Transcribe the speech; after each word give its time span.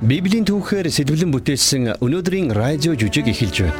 Библийн 0.00 0.48
түүхээр 0.48 0.88
сэтгэлэн 0.88 1.28
бүтээсэн 1.28 2.00
өнөөдрийн 2.00 2.56
радио 2.56 2.96
жүжиг 2.96 3.28
эхэлж 3.28 3.68
байна. 3.68 3.76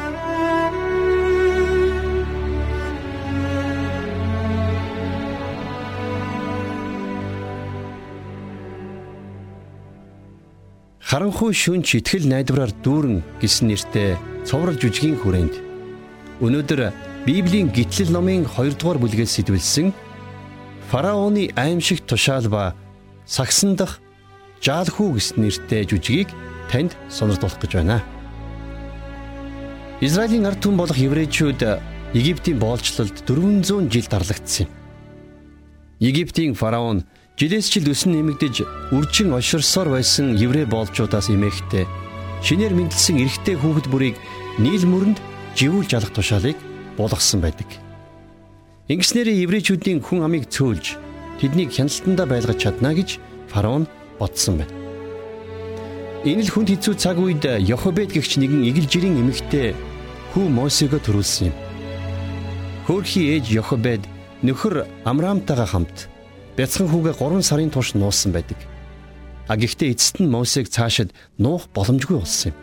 Харанхуй 11.01 11.57
шүнч 11.57 11.97
итгэл 11.97 12.29
найдвараар 12.29 12.69
дүүрэн 12.69 13.25
гэсэн 13.41 13.73
нэртэй 13.73 14.13
цоврал 14.45 14.77
жүжигийн 14.77 15.17
хүрээнд 15.17 15.57
өнөөдөр 16.37 16.93
Библийн 17.25 17.73
гитлэл 17.73 18.13
номын 18.13 18.45
2 18.45 18.77
дугаар 18.77 19.01
бүлгээс 19.01 19.41
сэтвэлсэн 19.41 19.89
фараоны 20.93 21.49
аимшиг 21.57 22.05
тушаал 22.05 22.45
ба 22.45 22.77
сагсан 23.25 23.73
дахь 23.73 23.97
Жаалхүү 24.61 25.17
гэсэн 25.17 25.41
нэртэй 25.41 25.89
жүжигийг 25.89 26.29
танд 26.69 26.93
сонирдуулах 27.09 27.57
гэж 27.57 27.81
байна. 27.81 27.97
Израилийн 30.05 30.45
ард 30.45 30.61
түмэн 30.61 30.77
болох 30.77 30.97
еврейчүүд 31.01 31.61
Египтийн 32.13 32.61
боолчлолд 32.61 33.25
400 33.25 33.89
жил 33.89 34.05
дарлагдсан 34.05 34.67
юм. 34.67 34.71
Египтийн 36.01 36.53
фараон 36.53 37.05
жилээс 37.41 37.73
жил 37.73 37.89
өсөн 37.89 38.13
нэмэгдэж 38.13 38.61
үржин 38.93 39.33
оширсоор 39.33 39.97
байсан 39.97 40.37
еврей 40.37 40.65
боолчуудаас 40.69 41.33
эмээхтэй 41.33 41.89
шинээр 42.45 42.73
мэдлсэн 42.77 43.21
эрэгтэй 43.21 43.57
хүүхэд 43.57 43.87
бүрийг 43.89 44.17
нийл 44.61 44.85
мөрөнд 44.85 45.17
живүүл 45.57 45.89
жалах 45.89 46.13
тушаалыг 46.13 46.57
буулгасан 46.97 47.41
байдаг. 47.41 47.69
Ингэснээр 48.89 49.29
еврейчүүдийн 49.45 50.01
хүн 50.05 50.25
амыг 50.25 50.49
цөөлж 50.53 50.97
тэднийг 51.39 51.73
хяналтандаа 51.73 52.27
байлгаж 52.27 52.57
чадна 52.61 52.91
гэж 52.97 53.21
фараон 53.49 53.85
бодсон 54.21 54.61
байна. 54.61 54.73
Энэ 56.21 56.45
л 56.45 56.53
хүнд 56.53 56.69
хэцүү 56.69 56.93
цаг 57.01 57.17
үед 57.17 57.41
Йохобед 57.41 58.13
гэгч 58.13 58.37
нэгэн 58.37 58.61
игэл 58.69 58.85
жирийн 58.85 59.25
эмэгтэй 59.25 59.73
хүү 60.37 60.45
Мосего 60.53 61.01
төрүүлсэн 61.01 61.49
юм. 61.49 61.55
Хөөрхий 62.85 63.33
ээж 63.33 63.49
Йохобед 63.57 64.05
нөхөр 64.45 64.85
Амрамтайгаа 65.01 65.65
хамт 65.65 66.05
бяцхан 66.53 66.93
хүүгээ 66.93 67.17
3 67.17 67.41
сарын 67.41 67.73
турш 67.73 67.97
нуусан 67.97 68.29
байдаг. 68.37 68.61
А 69.49 69.57
гэхдээ 69.57 69.97
эцэст 69.97 70.21
нь 70.21 70.29
Мосег 70.29 70.69
цаашид 70.69 71.09
нуух 71.41 71.65
боломжгүй 71.73 72.21
болсон 72.21 72.53
юм. 72.53 72.57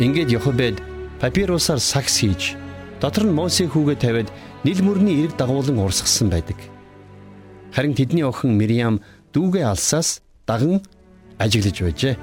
Ингээд 0.00 0.32
Йохобед 0.32 0.80
папирусаар 1.20 1.78
сакс 1.78 2.24
хийж 2.24 2.56
дотор 3.04 3.28
нь 3.28 3.36
Мосег 3.36 3.76
хүүгээ 3.76 4.00
тавиад 4.00 4.28
нил 4.64 4.80
мөрний 4.80 5.28
эрг 5.28 5.36
дагуулan 5.36 5.78
урсгасан 5.78 6.32
байдаг. 6.32 6.56
Харин 7.74 7.94
тэдний 7.94 8.24
охин 8.24 8.56
Мириам 8.56 9.04
дүүгээ 9.34 9.64
алсаас 9.66 10.22
даган 10.46 10.80
ажиглаж 11.38 11.76
байжээ. 11.82 12.14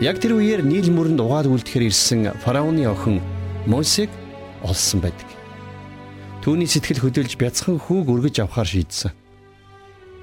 Яг 0.00 0.16
тэр 0.22 0.38
үеэр 0.38 0.62
нийл 0.64 0.88
мөрөнд 0.94 1.20
угаал 1.20 1.50
үлдэхээр 1.50 1.90
ирсэн 1.90 2.32
фараоны 2.40 2.86
охин 2.88 3.20
Мосег 3.66 4.08
олсон 4.64 5.04
байдаг. 5.04 5.28
Түүний 6.40 6.64
сэтгэл 6.64 7.04
хөдлөж 7.04 7.36
бяцхан 7.36 7.76
хүүг 7.76 8.08
өргөж 8.08 8.40
авахар 8.40 8.64
шийдсэн. 8.64 9.12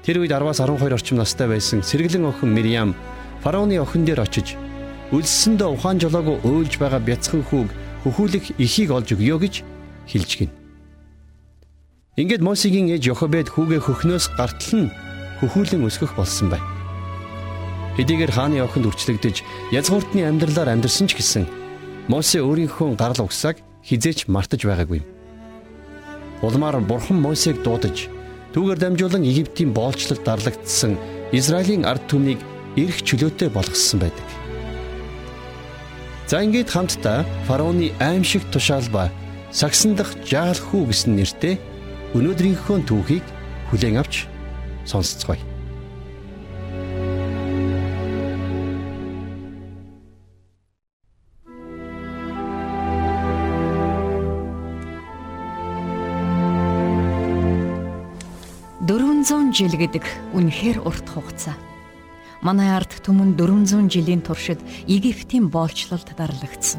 Тэр 0.02 0.24
үед 0.24 0.34
10-аас 0.34 0.58
12 0.58 0.98
орчим 0.98 1.20
настай 1.20 1.46
байсан 1.46 1.86
сэргэлэн 1.86 2.26
охин 2.26 2.50
Мириам 2.50 2.96
фараоны 3.44 3.78
охин 3.78 4.02
дээр 4.02 4.26
очиж 4.26 4.58
үлссэндээ 5.14 5.68
ухаан 5.68 6.02
жолоогүй 6.02 6.42
уйлж 6.42 6.74
байгаа 6.82 6.98
бяцхан 6.98 7.46
хүүг 7.46 7.70
хөхүүлэх 8.02 8.58
эхийг 8.58 8.90
олж 8.90 9.14
өгөө 9.14 9.38
гэж 9.46 9.54
хэлж 10.10 10.30
гин. 10.42 10.50
Ингээд 12.18 12.42
Мосегийн 12.42 12.90
ээж 12.90 13.14
Йохобед 13.14 13.46
хүүгээ 13.54 13.78
хөхнөөс 13.78 14.26
гартал 14.34 14.90
нь 14.90 14.92
хөхүүлэн 15.40 15.86
өсгөх 15.86 16.14
болсон 16.18 16.50
байна. 16.50 16.66
Хэдийгээр 17.98 18.30
хааны 18.30 18.62
охинд 18.62 18.86
үрчлэгдэж 18.90 19.42
язгууртны 19.74 20.22
амьдралаар 20.22 20.70
амьдарсан 20.74 21.10
ч 21.10 21.18
гэсэн 21.18 21.44
Мосе 22.06 22.40
өөрийнхөө 22.40 22.94
гарал 22.94 23.26
угсааг 23.26 23.58
хизээч 23.82 24.30
мартаж 24.30 24.62
байгаагүй. 24.64 25.02
Улмаар 26.42 26.78
бурхан 26.80 27.18
Мосег 27.20 27.60
дуудаж 27.66 28.06
түүгээр 28.54 28.78
дамжуулан 28.78 29.26
Египтийн 29.26 29.74
боолчлолд 29.74 30.22
дарлагдсан 30.22 30.94
Израилийн 31.34 31.84
ард 31.84 32.06
түмнийг 32.06 32.38
эрх 32.78 33.02
чөлөөтэй 33.02 33.50
болгосон 33.50 34.00
байдаг. 34.00 34.26
За 36.30 36.40
ингээд 36.44 36.70
хамтдаа 36.70 37.26
фараоны 37.50 37.90
аимшиг 37.98 38.46
тушаал 38.52 38.86
ба 38.94 39.10
сагсан 39.50 39.98
дахь 39.98 40.14
жаал 40.22 40.56
хүү 40.56 40.92
гэсэн 40.92 41.16
нэртэй 41.16 41.58
өнөөдрийнхөө 42.14 42.78
түүхийг 42.88 43.26
хүлээн 43.68 44.00
авч 44.00 44.28
сонсцгоё. 44.88 45.58
Жил 59.58 59.74
гэдэг 59.74 60.06
үнэхээр 60.38 60.86
урт 60.86 61.02
хугацаа. 61.10 61.58
Манай 62.46 62.70
ард 62.78 62.94
түмэн 63.02 63.34
400 63.34 63.90
жилийн 63.90 64.22
туршид 64.22 64.62
Египтийн 64.86 65.50
боолчлолд 65.50 66.06
дарлагдсан. 66.14 66.78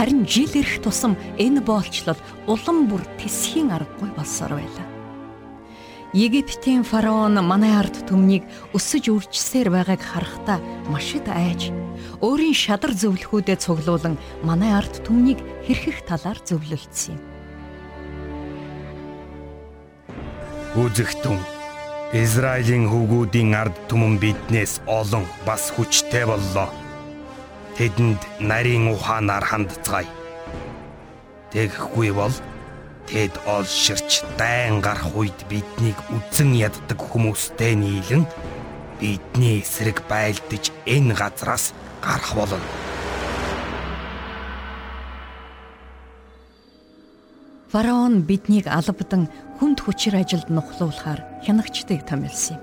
Харин 0.00 0.24
жил 0.24 0.48
ирэх 0.56 0.80
тусам 0.80 1.12
энэ 1.36 1.60
боолчлол 1.60 2.16
улам 2.48 2.88
бүр 2.88 3.04
тэсхийн 3.20 3.68
аргагүй 3.68 4.16
болсоор 4.16 4.56
байлаа. 4.56 4.99
Египтийн 6.10 6.82
фараон 6.82 7.38
манай 7.38 7.70
ард 7.78 8.02
түмнийг 8.10 8.42
өсөж 8.74 9.14
үржсээр 9.14 9.70
байгааг 9.70 10.02
харахтаа 10.02 10.58
маш 10.90 11.14
их 11.14 11.22
айж 11.30 11.70
өөрийн 12.18 12.50
шадар 12.50 12.90
зөвлөхүүдэд 12.98 13.62
цуглуулan 13.62 14.18
манай 14.42 14.74
ард 14.74 15.06
түмнийг 15.06 15.38
хэрхэх 15.62 16.02
талаар 16.10 16.42
зөвлөлдсөн 16.42 17.14
юм. 17.14 17.22
Үзэгтэн 20.82 21.38
Израилийн 22.10 22.90
хүүгүүдийн 22.90 23.54
ард 23.54 23.78
түмэн 23.86 24.18
биднээс 24.18 24.82
олон 24.90 25.22
бас 25.46 25.70
хүчтэй 25.70 26.26
боллоо. 26.26 26.74
Тэдэнд 27.78 28.18
нарийн 28.42 28.90
ухаанаар 28.90 29.46
хандцгаая. 29.46 30.10
Тэгэхгүй 31.54 32.10
бол 32.10 32.34
Тэд 33.10 33.34
олширч 33.42 34.22
дайн 34.38 34.78
гарах 34.78 35.10
үед 35.18 35.34
биднийг 35.50 35.98
үзэн 36.14 36.54
яддаг 36.54 36.94
хүмүүстэй 36.94 37.74
нийлэн 37.74 38.22
бидний 39.02 39.58
эсрэг 39.66 40.06
байлдаж 40.06 40.70
энэ 40.86 41.18
газраас 41.18 41.74
гарах 41.98 42.30
болно. 42.38 42.62
Фараон 47.74 48.22
биднийг 48.22 48.70
албадан 48.70 49.26
хүнд 49.58 49.82
хүчээр 49.82 50.22
ажилд 50.22 50.46
нухлуулахаар 50.46 51.26
хянагчдыг 51.42 52.06
томилсон 52.06 52.62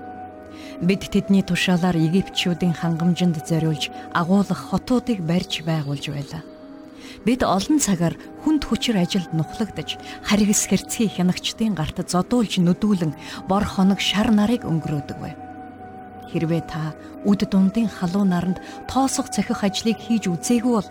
Бид 0.88 1.12
тэдний 1.12 1.44
тушаалаар 1.44 2.00
Египтчүүдийн 2.08 2.72
хангамжинд 2.72 3.36
зориулж 3.44 3.92
агуулгах 4.16 4.72
хотуудыг 4.72 5.20
барьж 5.20 5.60
байгуулж 5.68 6.08
байлаа 6.08 6.40
бид 7.24 7.42
олон 7.42 7.78
цагаар 7.78 8.14
хүнд 8.44 8.64
хүчээр 8.64 9.02
ажилд 9.04 9.30
нухлагдаж 9.34 9.98
харгас 10.24 10.62
хэрцгий 10.68 11.08
хянагчдын 11.10 11.74
гарт 11.74 12.00
зодуулж 12.04 12.60
нүдүүлэн 12.62 13.12
бор 13.50 13.64
хоног 13.64 14.00
шар 14.00 14.30
нарыг 14.32 14.64
өнгөрөөдөг 14.64 15.18
байв. 15.20 15.38
Хэрвээ 16.28 16.62
та 16.68 16.92
үд 17.24 17.48
дундын 17.48 17.88
халуун 17.88 18.30
наранд 18.32 18.58
тоосох 18.84 19.32
цохих 19.32 19.64
ажлыг 19.64 19.96
хийж 19.96 20.28
үзээгүй 20.28 20.72
бол 20.76 20.90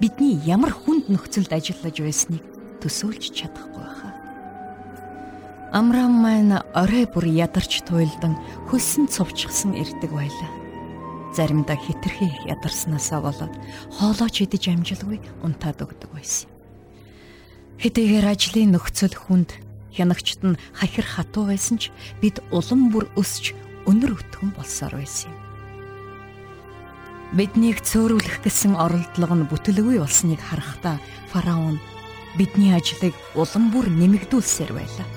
бидний 0.00 0.40
ямар 0.48 0.72
хүнд 0.72 1.12
нөхцөлд 1.12 1.52
ажиллаж 1.52 1.96
байсныг 2.00 2.42
төсөөлж 2.80 3.24
чадахгүй 3.36 3.84
хаа. 3.84 4.12
Амрам 5.76 6.12
маань 6.24 6.64
орой 6.72 7.04
бүр 7.04 7.28
ядарч 7.28 7.84
туйлдан 7.84 8.40
хөлсөн 8.72 9.12
цувчгсан 9.12 9.76
ирдэг 9.76 10.08
байлаа 10.08 10.57
заримдаа 11.38 11.78
хитрхи 11.78 12.34
ядарснаасаа 12.50 13.22
болоод 13.22 13.54
хоолоо 13.94 14.26
ч 14.26 14.42
идэж 14.42 14.74
амжилгүй 14.74 15.22
унтаад 15.46 15.78
өгдөг 15.86 16.10
байсан. 16.10 16.50
Хэдийгээр 17.78 18.26
ажлын 18.26 18.74
нөхцөл 18.74 19.14
хүнд 19.14 19.54
хянагчт 19.94 20.42
нь 20.42 20.58
хахир 20.74 21.06
хатуу 21.06 21.46
байсан 21.46 21.78
ч 21.78 21.94
бид 22.18 22.42
улам 22.50 22.90
бүр 22.90 23.06
өсч 23.14 23.54
өнөр 23.86 24.18
өтгөн 24.18 24.50
болсоор 24.58 24.98
байсан 24.98 25.30
юм. 25.30 25.38
Биднийг 27.38 27.78
цөөрүүлэх 27.86 28.42
гэсэн 28.42 28.74
оролдлого 28.74 29.34
нь 29.38 29.46
бүтэлгүй 29.46 30.02
болсныг 30.02 30.42
харахтаа 30.42 30.98
фараон 31.30 31.78
бидний 32.34 32.74
ажлыг 32.74 33.14
улам 33.38 33.70
бүр 33.70 33.86
нэмэгдүүлсээр 33.94 34.72
байлаа. 34.74 35.08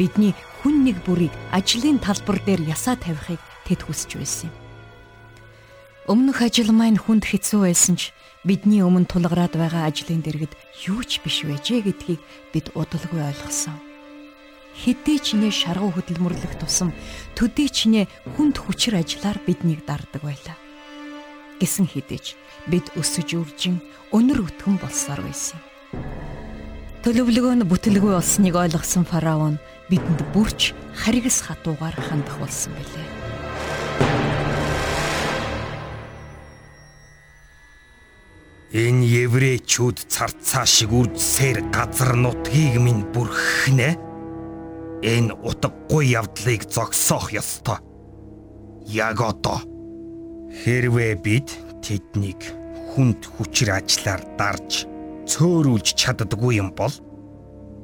Бидний 0.00 0.32
хүн 0.62 0.88
нэг 0.88 1.04
бүрийг 1.04 1.34
ажлын 1.52 2.00
талбар 2.00 2.40
дээр 2.48 2.64
ясаа 2.64 2.96
тавихыг 2.96 3.42
тэд 3.68 3.84
хүсэж 3.84 4.16
байсан 4.16 4.48
юм. 4.48 4.67
Өмнөх 6.08 6.40
ажил 6.40 6.72
маань 6.72 6.96
хүнд 6.96 7.28
хэцүү 7.28 7.68
байсан 7.68 8.00
ч 8.00 8.16
бидний 8.40 8.80
өмнө 8.80 9.12
тулгараад 9.12 9.60
байгаа 9.60 9.92
ажлын 9.92 10.24
дэргэд 10.24 10.56
юу 10.88 11.04
ч 11.04 11.20
биш 11.20 11.44
байжээ 11.44 11.84
гэдгийг 11.84 12.16
бид 12.48 12.72
удалгүй 12.72 13.20
ойлгосон. 13.28 13.76
Хэдий 14.72 15.20
ч 15.20 15.36
нэ 15.36 15.52
шаргуу 15.52 15.92
хөдөлмөрлөх 15.92 16.56
тусам 16.64 16.96
төдий 17.36 17.68
ч 17.68 17.92
нэ 17.92 18.08
хүнд 18.40 18.56
хүчээр 18.56 19.04
ажиллаар 19.04 19.36
биднийг 19.44 19.84
дарддаг 19.84 20.24
байлаа. 20.24 20.56
гэсэн 21.60 21.84
хэдиж 21.92 22.40
бид 22.72 22.88
өсөж 22.96 23.28
үржин 23.36 23.84
өнөр 24.08 24.48
өтгөн 24.48 24.80
болсоор 24.80 25.20
байсан. 25.20 25.60
Төлөвлөгөө 27.04 27.52
нь 27.52 27.68
бүтэлгүй 27.68 28.16
болсныг 28.16 28.56
ойлгосон 28.56 29.04
фараон 29.04 29.60
бидэнд 29.92 30.24
бүрч 30.32 30.72
харигс 30.96 31.44
хатуугаар 31.44 32.00
хандах 32.00 32.40
болсон 32.40 32.72
билээ. 32.72 33.17
Энэ 38.68 39.24
еврейчүүд 39.24 40.12
царцаа 40.12 40.68
шиг 40.68 40.92
үржсээр 40.92 41.72
газар 41.72 42.12
нутгийг 42.12 42.76
минь 42.76 43.00
бүрхнэ. 43.16 43.96
Энэ 45.00 45.32
утгагүй 45.40 46.12
явдлыг 46.12 46.68
зогсоох 46.68 47.32
ёстой. 47.32 47.80
Яг 48.84 49.24
одоо 49.24 49.64
хэрвээ 50.52 51.16
бид 51.16 51.48
тэднийг 51.80 52.44
хүнд 52.92 53.24
хүчээр 53.40 53.80
ажиллаар 53.80 54.20
дарж 54.36 54.84
цөөрүүлж 55.24 55.96
чаддаггүй 55.96 56.60
юм 56.60 56.68
бол 56.76 56.92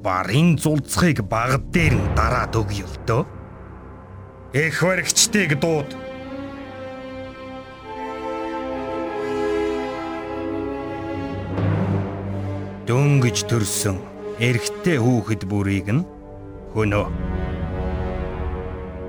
барын 0.05 0.61
зулцхыг 0.61 1.25
багад 1.25 1.65
дээр 1.73 1.97
нь 1.97 2.13
дараад 2.13 2.53
өгье 2.61 2.85
л 2.85 2.97
дөө. 3.09 3.25
Эх 4.53 4.85
баригчдыг 4.85 5.57
дууд 5.65 5.97
дөнгөж 12.85 13.49
төрсөн 13.49 13.97
эрэгтэй 14.45 15.01
хүүхэд 15.01 15.49
бүрийг 15.49 15.89
нь 15.89 16.05
хөнөө. 16.77 17.07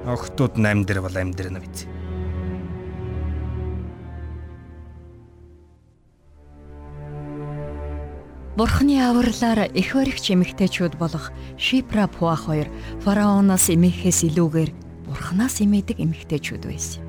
Охтууд 0.08 0.56
намдэр 0.56 1.04
бол 1.04 1.12
амьдрна 1.12 1.60
биз. 1.60 1.84
Бурхны 8.56 8.96
авралаар 9.04 9.68
их 9.76 9.92
баригч 9.92 10.32
эмэгтэйчүүд 10.32 10.96
болох 10.96 11.36
Шипра 11.60 12.08
Пуа 12.08 12.40
хоёр 12.40 12.72
фараоноос 13.04 13.68
эмээхээс 13.76 14.32
илүүгээр 14.32 14.72
Бурханаас 15.12 15.60
эмээдэг 15.60 16.00
эмэгтэйчүүд 16.00 16.64
байсан. 16.64 17.04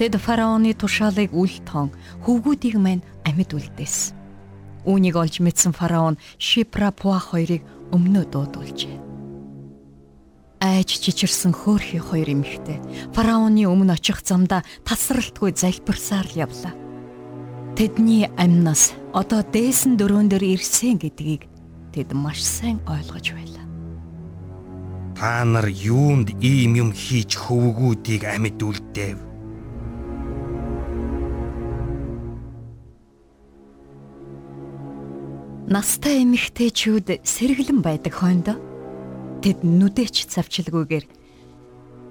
Тэд 0.00 0.16
фараоны 0.16 0.72
тушаалыг 0.72 1.36
үл 1.36 1.52
тоон 1.68 1.92
хөвгүүдийг 2.24 2.80
мань 2.80 3.04
амьд 3.28 3.52
үлдээсэн. 3.52 4.23
Үүнийг 4.84 5.16
олж 5.16 5.40
мэдсэн 5.40 5.72
фараон 5.72 6.20
Шипра 6.36 6.92
Пуа 6.92 7.18
хоёрыг 7.18 7.64
өмнөө 7.92 8.24
дуудуулжээ. 8.28 8.96
Айж 10.64 10.96
чичирсэн 10.96 11.52
хөөрхий 11.52 12.00
хоёр 12.00 12.28
эмэгтэй 12.32 12.80
фараоны 13.12 13.68
өмнө 13.68 13.96
очих 13.96 14.24
замдаа 14.24 14.64
тасралтгүй 14.88 15.52
залбирсаар 15.52 16.24
л 16.32 16.48
явлаа. 16.48 16.72
Тэдний 17.76 18.30
амнаас 18.40 18.96
одоо 19.12 19.44
дээсэн 19.44 20.00
дөрөөн 20.00 20.32
дээр 20.32 20.56
ирсэн 20.56 20.96
гэдгийг 20.96 21.50
тэд 21.92 22.16
маш 22.16 22.40
сайн 22.40 22.80
ойлгож 22.88 23.34
байлаа. 23.36 23.66
Та 25.18 25.44
нар 25.44 25.68
юунд 25.68 26.32
ийм 26.40 26.74
юм 26.80 26.90
хийж 26.96 27.36
хөвгүүдийг 27.36 28.24
амьд 28.24 28.58
үлдээв? 28.62 29.33
Настай 35.64 36.20
эмэгтэйчүүд 36.28 37.24
сэргэлэн 37.24 37.80
байдаг 37.80 38.20
хойно 38.20 38.60
тэд 39.40 39.64
нүдэч 39.64 40.28
завчилгүйгээр 40.28 41.04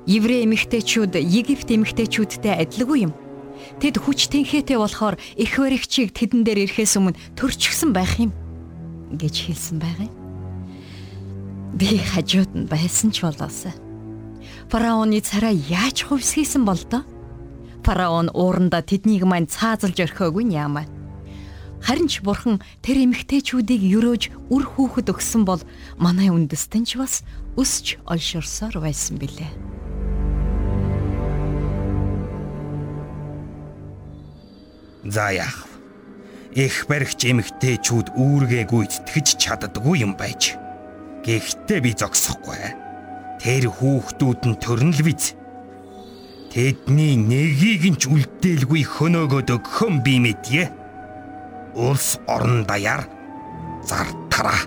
еврей 0.09 0.41
эмэгтэйчүүд 0.49 1.21
Египт 1.21 1.69
эмэгтэйчүүдтэй 1.69 2.65
адилгүй 2.65 3.05
юм. 3.05 3.13
Тэд 3.77 4.01
хүч 4.01 4.33
тэнхээтэй 4.33 4.73
болохоор 4.81 5.21
их 5.37 5.53
баригчийг 5.61 6.17
тэдэн 6.17 6.41
дээр 6.41 6.65
ирэхээс 6.65 6.97
өмнө 6.97 7.13
төрчихсөн 7.37 7.93
байх 7.93 8.17
юм 8.17 8.33
гэж 9.13 9.35
хэлсэн 9.45 9.77
байгаа 9.77 10.09
юм. 10.09 10.17
Би 11.77 12.01
хажууд 12.01 12.57
нь 12.57 12.65
байсан 12.65 13.13
ч 13.13 13.21
болоосаа. 13.21 13.77
Фараоны 14.73 15.21
цараа 15.21 15.53
яаж 15.53 16.09
хувьсгийсэн 16.09 16.65
бол 16.65 16.81
доо? 16.89 17.05
Фараон 17.85 18.33
ууранда 18.33 18.81
тэднийг 18.81 19.29
мань 19.29 19.45
цаазалж 19.45 20.01
орхиогүй 20.01 20.49
нь 20.49 20.57
яамаа. 20.57 20.89
Харин 21.83 22.07
ч 22.07 22.23
бурхан 22.23 22.63
тэр 22.79 23.03
эмгтээчүүдийг 23.03 23.83
өрөөж 23.99 24.23
үр 24.47 24.63
хүүхэд 24.63 25.11
өгсөн 25.11 25.43
бол 25.43 25.59
манай 25.99 26.31
үндэстэн 26.31 26.87
ч 26.87 26.95
бас 26.95 27.27
өсч 27.59 27.99
олширсоор 28.07 28.79
байсан 28.79 29.19
билээ. 29.19 29.51
За 35.03 35.35
яах 35.35 35.67
вэ? 36.55 36.63
Их 36.71 36.87
баригч 36.87 37.27
эмгтээчүүд 37.27 38.15
үүргээ 38.15 38.63
гүйтгэж 38.71 39.27
чаддаггүй 39.35 40.07
юм 40.07 40.15
байж. 40.15 40.55
Гэхдээ 41.27 41.79
би 41.83 41.91
зогсохгүй. 41.91 42.63
Тэр 43.43 43.67
хүүхдүүд 43.67 44.41
нь 44.47 44.55
төрнөл 44.63 45.03
биз. 45.03 45.35
Тэдний 46.47 47.19
нэгийг 47.19 47.83
нь 47.91 47.99
ч 47.99 48.07
үлдээлгүй 48.07 48.87
хөнөөгөөд 48.87 49.49
өгөхөн 49.51 49.99
би 49.99 50.23
мэдье 50.23 50.71
улс 51.75 52.19
орон 52.27 52.65
даяар 52.65 53.07
зартараа. 53.83 54.63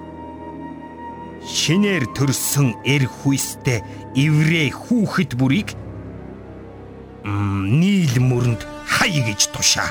Шинээр 1.46 2.10
төрсөн 2.16 2.74
эр 2.84 3.06
хүйстэй 3.06 3.82
еврей 4.18 4.70
хүүхэд 4.74 5.38
бүрийг 5.38 5.78
нийл 7.22 8.18
мөрөнд 8.18 8.66
хай 8.86 9.22
гэж 9.22 9.54
тушаа. 9.54 9.90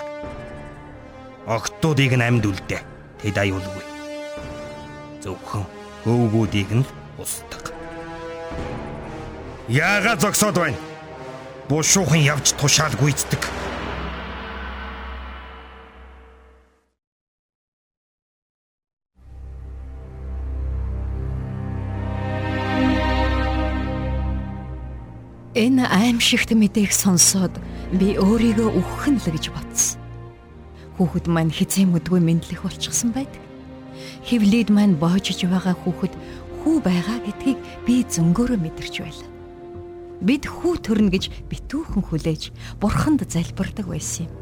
Октоодыг 1.47 2.11
нь 2.15 2.25
амьд 2.25 2.43
үлдээ. 2.43 2.81
Тэд 3.23 3.37
аюулгүй. 3.39 3.85
Зөвхөн 5.23 5.63
хөвгүүдийг 6.03 6.69
нь 6.75 6.85
устдаг. 7.15 7.71
Яага 9.71 10.19
зогсоод 10.19 10.59
байна? 10.59 10.77
Бушуухан 11.69 12.21
явж 12.21 12.53
тушаал 12.59 12.93
гүйцдэг. 12.99 13.64
Энэ 25.55 25.87
аимшигт 25.87 26.51
мэдээг 26.51 26.91
сонсоод 26.91 27.55
би 27.95 28.19
өөрийгөө 28.19 28.75
үххэн 28.75 29.23
л 29.23 29.27
гэж 29.31 29.55
бодсон. 29.55 30.03
Хүүхэд 30.99 31.31
маань 31.31 31.47
хизээ 31.47 31.87
мэдгүй 31.87 32.19
мэдлэх 32.19 32.67
болчихсон 32.67 33.15
байдаг. 33.15 33.39
Хевлид 34.27 34.67
маань 34.67 34.99
боожж 34.99 35.47
байгаа 35.47 35.71
хүүхэд 35.79 36.11
хүү 36.59 36.75
байгаа 36.83 37.23
гэдгийг 37.23 37.59
би 37.87 38.03
зөнгөөрөө 38.03 38.59
мэдэрч 38.67 38.95
байлаа. 38.99 39.31
Бид 40.19 40.43
хүү 40.43 40.75
төрнө 40.83 41.15
гэж 41.15 41.31
битүүхэн 41.47 42.03
хүлээж 42.03 42.51
бурханд 42.83 43.23
залбирдаг 43.23 43.87
байсан 43.87 44.27
юм. 44.27 44.35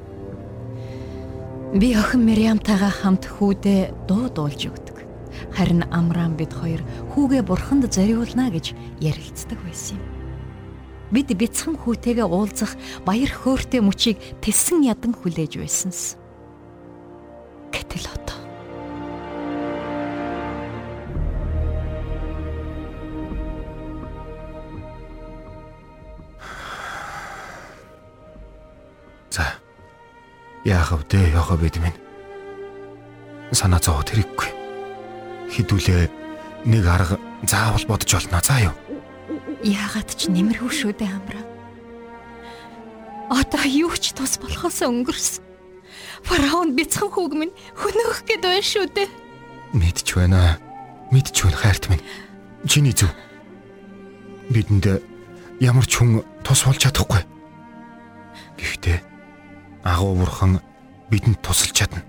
Би 1.77 1.93
охин 1.93 2.25
Мириамтайгаа 2.25 2.89
хамт 2.89 3.29
хүүдээ 3.29 4.09
дуу 4.09 4.33
дуулж 4.33 4.65
өгдөг. 4.65 4.97
Харин 5.53 5.85
Амрам 5.93 6.33
бид 6.33 6.57
хоёр 6.57 6.81
хүүгээ 7.13 7.45
бурханд 7.45 7.85
зориулна 7.93 8.49
гэж 8.49 8.73
ярилцдаг 8.97 9.61
байсан 9.61 10.01
юм 10.01 10.12
бид 11.11 11.33
бяцхан 11.33 11.75
хүүтэйгээ 11.75 12.27
уулзах 12.27 12.77
баяр 13.03 13.31
хөөртэй 13.31 13.81
мөчийг 13.83 14.17
тэсэн 14.39 14.85
ядан 14.87 15.17
хүлээж 15.17 15.59
байсанс. 15.59 16.15
Гэтэл 17.73 18.07
одоо 18.07 18.43
За. 29.33 29.57
Яах 30.63 30.93
вэ? 30.93 31.33
Яхаа 31.33 31.57
бид 31.57 31.81
минь. 31.81 31.97
Санаа 33.49 33.81
зовоод 33.81 34.13
хэрэггүй. 34.13 34.49
Хідүүлээ 35.57 36.05
нэг 36.69 36.85
арга 36.85 37.17
заавал 37.49 37.81
бодож 37.89 38.13
олно. 38.13 38.37
За 38.45 38.61
юу. 38.61 38.92
Яагаад 39.63 40.11
ч 40.19 40.27
нэмэрхүү 40.27 40.71
шүү 40.71 40.91
дээ 40.99 41.07
амраа. 41.07 41.45
Одоо 43.31 43.63
юу 43.63 43.95
ч 43.95 44.11
тус 44.11 44.35
болохоос 44.37 44.83
өнгөрсөн. 44.83 45.43
Фараон 46.27 46.75
бяцхан 46.75 47.07
хүүг 47.07 47.33
минь 47.35 47.55
хөнөөх 47.79 48.27
гээд 48.27 48.43
байна 48.43 48.63
шүү 48.63 48.85
дээ. 48.91 49.07
Мэдч 49.71 50.07
байна. 50.19 50.59
Мэдч 51.15 51.35
байна 51.47 51.57
хайрт 51.57 51.87
минь. 51.87 52.03
Чиний 52.67 52.91
зөв. 52.91 53.11
Бидэнд 54.51 54.99
ямар 55.63 55.87
ч 55.87 55.95
хүн 55.95 56.27
тус 56.43 56.67
болж 56.67 56.83
чадахгүй. 56.83 57.23
Гэхдээ 58.59 58.99
агуу 59.87 60.19
бурхан 60.19 60.59
бидэнд 61.07 61.39
тусалж 61.39 61.71
чадна. 61.71 62.03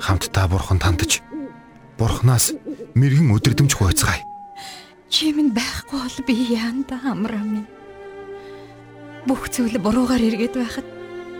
Хамтдаа 0.00 0.48
бурхан 0.52 0.78
тандаж 0.80 1.24
бурхнаас 1.96 2.52
мэрэгэн 2.92 3.32
өдөрдөмж 3.32 3.72
хуваацгаая. 3.72 4.33
Чи 5.08 5.32
минь 5.32 5.54
байхгүй 5.54 6.00
бол 6.00 6.18
би 6.26 6.34
яанда 6.54 7.00
амраа 7.04 7.44
минь. 7.44 7.68
Бүх 9.26 9.48
зүйл 9.48 9.78
буруугаар 9.78 10.20
эргээд 10.20 10.56
байхад 10.58 10.86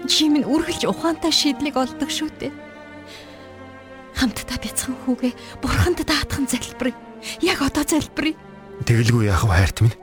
Жим 0.05 0.37
нь 0.37 0.45
үргэлж 0.45 0.85
ухаантай 0.85 1.33
шийдлийг 1.33 1.81
олдог 1.81 2.13
шүү 2.13 2.29
дээ. 2.37 2.53
Хамтдаа 4.21 4.61
бяцхан 4.61 4.93
хүүгээ 5.01 5.33
бурханд 5.65 6.05
даатхан 6.05 6.45
залбирая. 6.45 6.93
Яг 7.41 7.65
одоо 7.65 7.89
залбирая. 7.89 8.37
Тэгэлгүй 8.85 9.33
яах 9.33 9.49
вэ 9.49 9.57
хайрт 9.57 9.81
минь? 9.81 9.97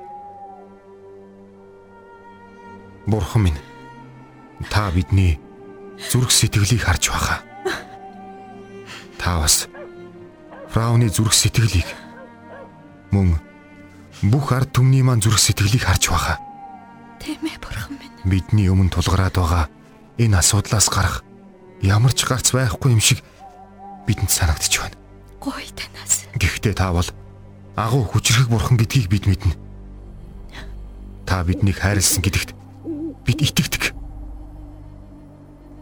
Бурхан 3.06 3.46
минь 3.46 3.62
та 4.74 4.90
бидний 4.90 5.38
зүрх 6.02 6.34
сэтгэлийг 6.34 6.82
харж 6.82 7.14
байгаа. 7.14 7.40
Та 9.22 9.38
бас 9.38 9.70
Фрауны 10.74 11.14
зүрх 11.14 11.38
сэтгэлийг 11.38 11.86
мөн 13.14 13.38
бүх 14.22 14.54
ард 14.54 14.70
түмний 14.78 15.02
маань 15.02 15.22
зүрх 15.22 15.42
сэтгэлийг 15.42 15.86
харж 15.86 16.14
байгаа. 16.14 16.38
Тийм 17.18 17.42
ээ 17.42 17.58
бурхан 17.58 17.98
минь. 17.98 18.14
Бидний 18.22 18.70
өмнө 18.70 18.94
тулгараад 18.94 19.34
байгаа 19.34 19.66
энэ 20.22 20.38
асуудлаас 20.38 20.88
гарах 20.94 21.26
ямар 21.82 22.14
ч 22.14 22.30
гарц 22.30 22.54
байхгүй 22.54 22.94
юм 22.94 23.02
шиг 23.02 23.26
бидэнд 24.06 24.30
санагдчих 24.30 24.86
байна. 24.86 24.98
Гой 25.42 25.66
танаас. 25.74 26.30
Гэхдээ 26.38 26.78
та 26.78 26.94
бол 26.94 27.10
агуу 27.74 28.06
хүчрэх 28.06 28.46
бурхан 28.46 28.78
гэдгийг 28.78 29.10
бид 29.10 29.26
мэднэ. 29.26 29.58
Та 31.26 31.42
биднийг 31.42 31.82
хайрлсан 31.82 32.22
гэдэгт 32.22 32.54
бид 33.26 33.40
итгэдэг. 33.42 33.98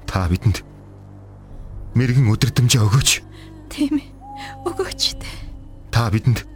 Та 0.08 0.32
бидэнд 0.32 0.64
мэрэгэн 1.96 2.32
өдөрдмжээ 2.32 2.84
өгөөч. 2.88 3.10
Тийм 3.68 4.00
ээ. 4.00 4.08
Өгөөч. 4.64 5.20
Та 5.92 6.08
бидэнд 6.08 6.48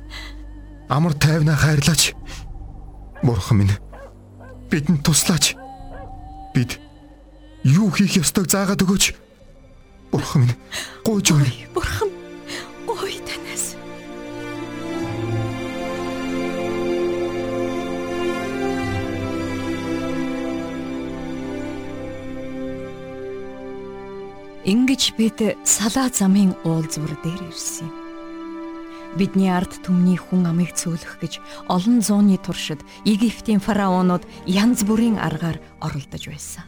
амар 0.93 1.13
тайвнаа 1.17 1.57
хайрлаач. 1.57 2.13
Бурхан 3.25 3.57
минь 3.57 3.73
бидэнд 4.69 5.01
туслаач. 5.01 5.55
Бид 6.53 6.77
юу 7.63 7.89
хийх 7.89 8.21
ёстойг 8.21 8.45
заагаад 8.53 8.83
өгөөч. 8.85 9.05
Бурхан 10.11 10.45
минь 10.45 10.57
гуйж 11.01 11.33
өгнө. 11.33 11.49
Бурхан 11.73 12.09
гой 12.85 13.17
танаас. 13.25 13.73
Ингиж 24.61 25.03
бид 25.17 25.41
салаа 25.65 26.13
замын 26.13 26.53
уулзвар 26.63 27.17
дээр 27.25 27.41
ирсэн 27.49 27.89
юм. 27.89 28.02
Бидний 29.13 29.53
ард 29.53 29.77
түмний 29.85 30.17
хүн 30.17 30.49
амыг 30.49 30.73
цөөлөх 30.73 31.21
гэж 31.21 31.37
олон 31.69 32.01
зууны 32.01 32.41
туршид 32.41 32.81
Египтийн 33.05 33.61
фараонууд 33.61 34.25
янз 34.49 34.81
бүрийн 34.89 35.21
аргаар 35.21 35.61
оролдож 35.85 36.33
байсан. 36.33 36.65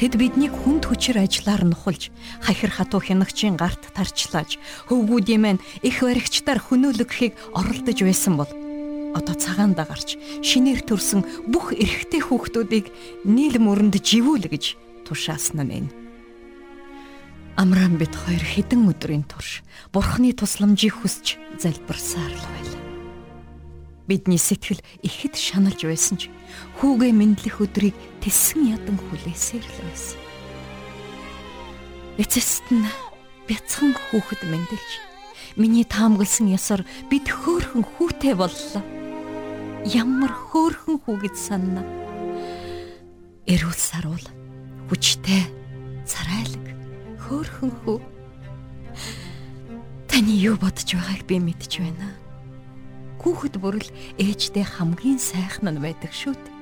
Тэд 0.00 0.16
биднийг 0.16 0.56
хүнд 0.56 0.88
хүчээр 0.88 1.28
ажиллаар 1.28 1.68
нухалж, 1.68 2.08
хахир 2.40 2.72
хатуу 2.72 3.04
хянагчийн 3.04 3.60
гарт 3.60 3.92
тарчлааж, 3.92 4.56
хөвгүүдийн 4.88 5.40
маань 5.44 5.64
их 5.84 6.00
баригчдаар 6.00 6.56
хөнөөлөгхийг 6.56 7.36
оролдож 7.52 7.98
байсан 8.00 8.40
бол 8.40 8.48
одоо 9.12 9.36
цагаанда 9.36 9.84
гарч 9.84 10.16
шинээр 10.40 10.88
төрсөн 10.88 11.20
бүх 11.52 11.76
эрэгтэй 11.76 12.24
хүүхдүүдийг 12.24 12.88
нийл 13.28 13.60
мөрөнд 13.60 14.00
живүүл 14.00 14.48
гэж 14.48 14.64
тушаасан 15.04 15.68
нь. 15.68 16.05
Амрам 17.56 17.96
бит 17.96 18.12
хоёр 18.12 18.44
хідэн 18.44 18.84
өдрийн 18.92 19.24
турш 19.24 19.64
Бурхны 19.88 20.36
тусламжийг 20.36 21.00
хүсч 21.00 21.40
залбирсаар 21.56 22.28
л 22.28 22.44
байлаа. 22.52 22.84
Бидний 24.04 24.36
сэтгэл 24.36 24.84
ихэд 25.00 25.40
шаналж 25.40 25.80
байсан 25.88 26.20
ч 26.20 26.28
хүүгээ 26.76 27.16
мэдлэх 27.16 27.64
өдрийг 27.64 27.96
тэссэн 28.20 28.76
ядан 28.76 29.00
хүлээсээр 29.00 29.64
л 29.64 29.78
байсан. 29.88 30.20
Эцэст 32.20 32.68
нь 32.68 32.84
бяцхан 33.48 33.96
хүүхэд 33.96 34.44
мэндэлж 34.44 34.90
миний 35.56 35.88
таамагласан 35.88 36.52
ясаар 36.52 36.84
бид 37.08 37.24
хөөхөн 37.24 37.88
хүүтэй 37.96 38.36
боллоо. 38.36 38.84
Ямар 39.88 40.32
хөөхөн 40.52 41.00
хүү 41.08 41.16
гэж 41.24 41.34
санана. 41.40 41.82
Эрүүл 43.48 43.80
саруул 43.80 44.26
хүчтэй 44.92 45.48
царайлаг 46.04 46.45
хөөхөн 47.26 47.70
хүү. 47.82 47.98
Таны 50.06 50.32
юу 50.38 50.54
бодож 50.54 50.86
байгааг 50.86 51.26
би 51.26 51.42
мэдж 51.42 51.82
байна. 51.82 52.14
Хүүхэд 53.18 53.58
бүрэл 53.58 53.90
ээждээ 54.22 54.62
хамгийн 54.62 55.18
сайхан 55.18 55.74
нь 55.74 55.82
байдаг 55.82 56.14
шүү 56.14 56.38
дээ. 56.38 56.54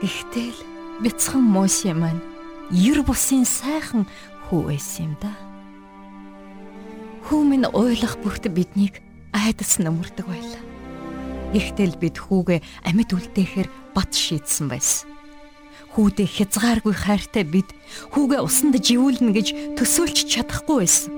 Гэхдээ 0.00 0.48
л 0.48 0.60
бяцхан 1.04 1.44
Мосе 1.44 1.92
маань 1.92 2.24
ер 2.72 3.04
бусын 3.04 3.44
сайхан 3.44 4.08
хүү 4.48 4.72
байсан 4.72 5.12
юм 5.12 5.14
да. 5.20 5.36
Хүү 7.28 7.40
минь 7.44 7.68
ойлгох 7.68 8.16
бүрт 8.24 8.48
биднийг 8.48 9.04
айдас 9.36 9.76
нөмөрдөг 9.76 10.24
байлаа. 10.24 10.64
Гэхдээ 11.52 11.86
л 11.92 12.00
бид 12.00 12.16
хүүгээ 12.16 12.88
амьд 12.88 13.12
үлдээхээр 13.12 13.68
бат 13.92 14.10
шийдсэн 14.16 14.72
байсан 14.72 15.11
хүүдээ 15.92 16.28
хязгааргүй 16.28 16.94
хайртай 16.96 17.44
бид 17.44 17.68
хүүгээ 18.16 18.40
усанд 18.40 18.80
живүүлнэ 18.80 19.30
гэж 19.36 19.48
төсөөлж 19.76 20.18
чадахгүй 20.24 20.76
байсан. 20.80 21.12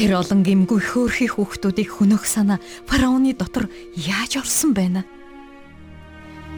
Тэр 0.00 0.16
олон 0.16 0.40
гимгүй 0.40 0.80
хөөрхий 0.80 1.28
хүүхдүүдийг 1.28 1.92
хөнөх 1.92 2.24
санаа 2.24 2.56
фараоны 2.88 3.36
дотор 3.36 3.68
яаж 3.92 4.40
орсон 4.40 4.72
байна? 4.72 5.04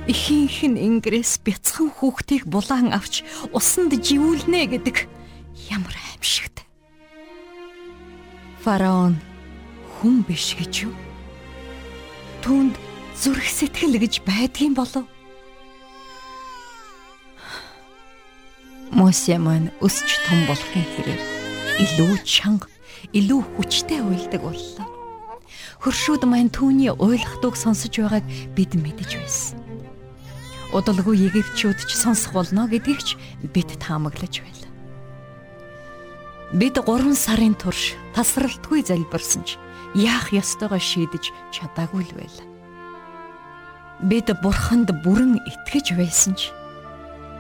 Ихийнх 0.07 0.63
нь 0.63 0.79
ингрээс 0.79 1.43
бяцхан 1.43 1.91
хүүхдийг 1.91 2.47
булаан 2.47 2.95
авч 2.95 3.27
усанд 3.51 3.99
живүүлнэ 3.99 4.71
гэдэг 4.79 4.97
ямар 5.75 5.95
аимшигт. 6.15 6.63
Фараон 8.63 9.19
хүн 9.99 10.23
биш 10.23 10.55
гэж 10.55 10.87
юу? 10.87 10.95
Түүнд 12.47 12.75
зүрх 13.19 13.47
сэтгэл 13.47 13.99
гэж 13.99 14.23
байдгийн 14.27 14.75
болов? 14.75 15.07
Мосе 18.93 19.39
маань 19.41 19.73
өсч 19.81 20.21
том 20.29 20.45
болохын 20.45 20.85
хэрээр 20.85 21.23
илүү 21.81 22.13
чанга, 22.29 22.69
илүү 23.17 23.41
хүчтэй 23.57 24.05
уйлдаг 24.05 24.45
боллоо. 24.45 24.87
Хөршүүд 25.81 26.29
маань 26.29 26.53
түүний 26.53 26.93
уйлахдууг 26.93 27.57
сонсож 27.57 27.89
байгааг 27.97 28.27
бид 28.53 28.77
мэдэж 28.77 29.11
байсан. 29.17 29.57
Удалгүй 30.77 31.25
Египтчүүд 31.33 31.89
ч 31.89 31.91
сонсох 31.97 32.37
болно 32.37 32.69
гэдгийг 32.69 33.01
ч 33.01 33.17
бид 33.49 33.73
таамаглаж 33.81 34.45
байлаа. 34.45 34.73
Бид 36.53 36.77
3 36.77 37.17
сарын 37.17 37.57
турш 37.57 37.97
тасралтгүй 38.13 38.85
залбирсан 38.85 39.49
ч 39.49 39.57
яах 39.97 40.37
ёстойгоо 40.37 40.77
шийдэж 40.77 41.33
чадаагүй 41.49 42.05
л 42.09 42.13
байлаа. 42.13 42.49
Бид 44.05 44.29
бурханд 44.45 44.93
бүрэн 45.01 45.41
итгэж 45.49 45.97
байсан 45.97 46.37
ч 46.37 46.53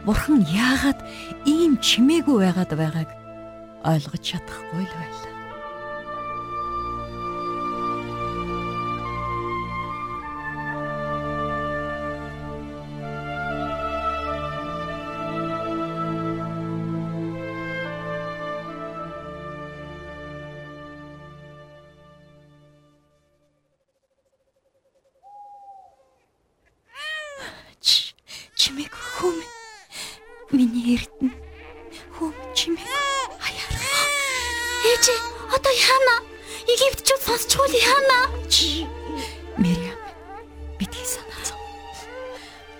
Бурхан 0.07 0.43
яагаад 0.51 0.99
ийм 1.47 1.79
чимээгүй 1.79 2.37
байгаад 2.43 2.73
байгааг 2.75 3.11
ойлгож 3.87 4.23
чадахгүй 4.29 4.83
л 4.83 4.95
байлаа. 4.99 5.31
чимээг 28.63 28.95
хүм 28.95 29.12
Миний 30.53 31.01
эрдэнэ 31.01 31.33
хүм 32.13 32.37
чимээ 32.53 32.85
хаяар. 33.41 33.73
Ээж 34.85 35.07
одоо 35.49 35.73
яана? 35.73 36.17
Египтчүүд 36.69 37.23
сонсчгүй 37.25 37.81
яана? 37.81 38.29
Мэриам 39.57 39.97
бидний 40.77 41.09
санаа. 41.09 41.57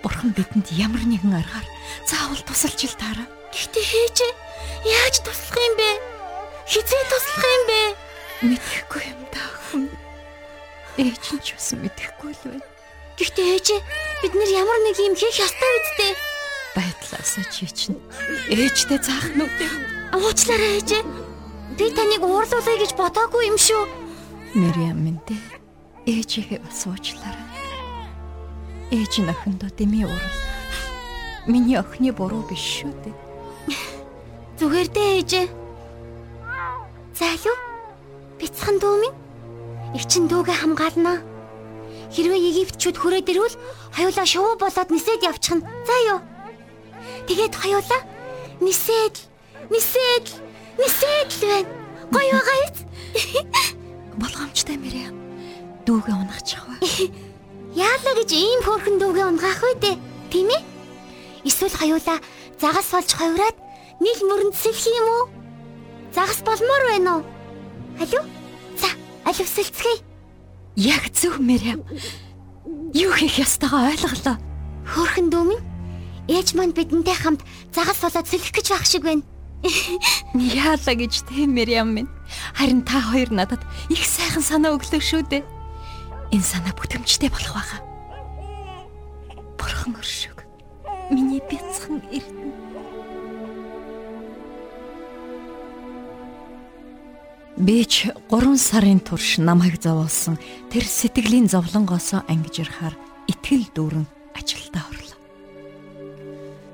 Бурхан 0.05 0.37
бидэнд 0.37 0.69
ямар 0.77 1.01
нэгэн 1.01 1.33
аргаар 1.33 1.65
заавал 2.05 2.45
тусалж 2.45 2.77
ил 2.85 2.93
таараа. 2.93 3.25
Гэхдээ 3.49 3.85
ээж 4.05 4.17
яаж 4.85 5.15
туслах 5.25 5.57
юм 5.57 5.73
бэ? 5.73 5.89
Хизээ 6.69 7.03
туслах 7.09 7.41
юм 7.57 7.63
бэ? 7.65 7.81
Мэдэхгүй 8.53 9.01
юм 9.01 9.21
даа 9.33 9.49
хүн. 9.65 9.89
Ээж 11.01 11.25
нь 11.33 11.41
ч 11.41 11.57
бас 11.57 11.73
мэдэхгүй 11.73 12.37
л 12.37 12.41
байна. 12.53 12.67
Гэхдээ 13.17 13.47
ээж 13.57 13.67
бид 14.21 14.33
нэр 14.37 14.51
ямар 14.61 14.77
нэг 14.85 14.97
юм 15.01 15.17
хийх 15.17 15.41
ёстой 15.41 15.73
үсттэй 15.81 16.13
байдлаасаа 16.13 16.32
чи 17.49 17.65
чинь 17.65 17.99
ээжтэй 18.49 18.99
заах 19.01 19.33
нүд 19.33 19.57
уучлаарай 20.13 20.77
ээж 20.77 20.89
би 21.77 21.85
таныг 21.95 22.21
уурлуулъя 22.21 22.77
гэж 22.77 22.91
бодоогүй 22.93 23.49
юм 23.49 23.57
шүү 23.57 23.83
Мэриам 24.53 24.99
минь 25.01 25.21
дээ 25.25 25.41
ээжигээ 26.05 26.59
бас 26.61 26.85
уучлаарай 26.85 27.47
ээж 28.93 29.25
нөхөндөө 29.25 29.71
дэмий 29.73 30.05
уурал 30.05 30.43
миний 31.45 31.77
охины 31.77 32.11
буруу 32.11 32.43
биш 32.47 32.83
шүү 32.83 32.93
дээ. 33.03 33.15
Зүгээр 34.59 34.87
дээ 34.95 35.09
ээжээ. 35.19 35.47
Залуу. 37.19 37.57
Бяцхан 38.39 38.79
дүү 38.79 38.95
минь. 39.03 39.17
Их 39.95 40.07
чин 40.07 40.27
дүүгээ 40.31 40.57
хамгаална. 40.63 41.19
Хэрвээ 42.13 42.47
Египтчүүд 42.49 42.97
хүрээд 42.97 43.31
ирвэл 43.33 43.57
хоёулаа 43.91 44.27
шувуу 44.27 44.55
болоод 44.55 44.89
нисээд 44.93 45.27
явчихна. 45.27 45.67
За 45.83 45.95
юу. 46.07 46.19
Тэгээд 47.27 47.53
хоёулаа 47.55 48.01
нисээд 48.59 49.15
нисээд 49.71 50.27
нисээд 50.79 51.29
л 51.39 51.43
байна. 51.47 51.71
Гоё 52.11 52.35
байгаа 52.37 52.57
биз? 52.67 52.79
Болгоомжтой 54.21 54.77
Мэриам. 54.77 55.15
Дүүгээ 55.85 56.15
унахчих 56.15 56.63
вэ? 56.67 56.77
Яалаа 57.87 58.13
гэж 58.19 58.29
ийм 58.31 58.61
хөөрхөн 58.63 58.97
дүүгээ 59.01 59.25
унгаах 59.27 59.61
вэ 59.63 59.73
дээ. 59.81 59.95
Тийм 60.29 60.49
ээ? 60.53 60.61
Эсвэл 61.43 61.73
хоёулаа 61.73 62.19
загас 62.61 62.87
болж 62.93 63.11
ховраад 63.11 63.57
нийл 63.99 64.21
мөрөнд 64.27 64.55
сэлэх 64.55 64.87
юм 64.93 65.07
уу? 65.09 65.25
Загас 66.13 66.39
болмоор 66.45 66.83
байна 66.87 67.11
уу? 67.17 67.23
Алуу? 67.99 68.23
За, 68.77 68.89
аливсэлцгээе. 69.25 70.05
Яг 70.77 71.09
зөв 71.13 71.41
Мэриам. 71.41 71.81
Юу 72.93 73.11
хийх 73.17 73.41
ёстойгоо 73.41 73.89
ойлголоо. 73.89 74.37
Хөөрхөн 74.85 75.27
дүү 75.33 75.43
минь 75.49 75.72
ээж 76.27 76.55
манд 76.55 76.75
бидэнтэй 76.75 77.15
хамт 77.15 77.41
загас 77.73 77.99
болоод 77.99 78.27
сэлэх 78.27 78.51
гэж 78.51 78.67
байх 78.71 78.85
шиг 78.85 79.03
байна. 79.03 79.23
Яалаа 80.35 80.95
гэж 80.95 81.23
тийм 81.27 81.55
Мэриам 81.55 81.95
минь. 81.95 82.11
Харин 82.55 82.83
та 82.83 82.99
хоёр 82.99 83.31
надад 83.31 83.63
их 83.89 84.03
сайхан 84.03 84.43
санаа 84.43 84.75
өглөө 84.75 84.99
шүү 84.99 85.23
дээ. 85.31 85.43
Энэ 86.35 86.43
санаа 86.43 86.75
бүтэмжтэй 86.75 87.31
болох 87.31 87.55
байхаа. 87.55 87.81
Бурхан 89.55 89.95
өршөг. 89.95 90.43
Миний 91.11 91.39
бяцхан 91.39 92.03
эрдэнэ. 92.11 92.51
Бич 97.55 98.09
3 98.33 98.57
сарын 98.57 98.99
турш 98.99 99.37
намайг 99.37 99.79
зовоолсон 99.79 100.41
тэр 100.73 100.83
сэтгэлийн 100.83 101.47
зовлонгоосоо 101.47 102.25
ангиж 102.27 102.65
ирхаар 102.65 102.97
итгэл 103.29 103.69
дүүрэн 103.77 104.05
ажилдаа 104.33 104.83
орлоо. 104.89 105.12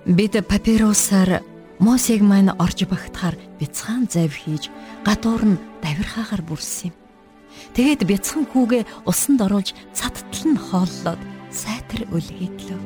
Бид 0.09 0.33
папиросаар 0.47 1.43
Мосег 1.77 2.21
маань 2.25 2.49
орж 2.57 2.89
багтахаар 2.89 3.37
бяцхан 3.61 4.09
зав 4.09 4.33
хийж 4.33 4.73
гадуур 5.05 5.45
нь 5.45 5.61
давирхаагаар 5.85 6.41
бүрсэн 6.49 6.89
юм. 6.89 6.95
Тэгээд 7.77 8.09
бяцхан 8.09 8.49
хүүгээ 8.49 8.89
усанд 9.05 9.37
оруулж 9.45 9.77
цаттал 9.93 10.45
нь 10.49 10.57
хооллоод 10.57 11.21
сайтар 11.53 12.09
үлгээдлөө. 12.09 12.81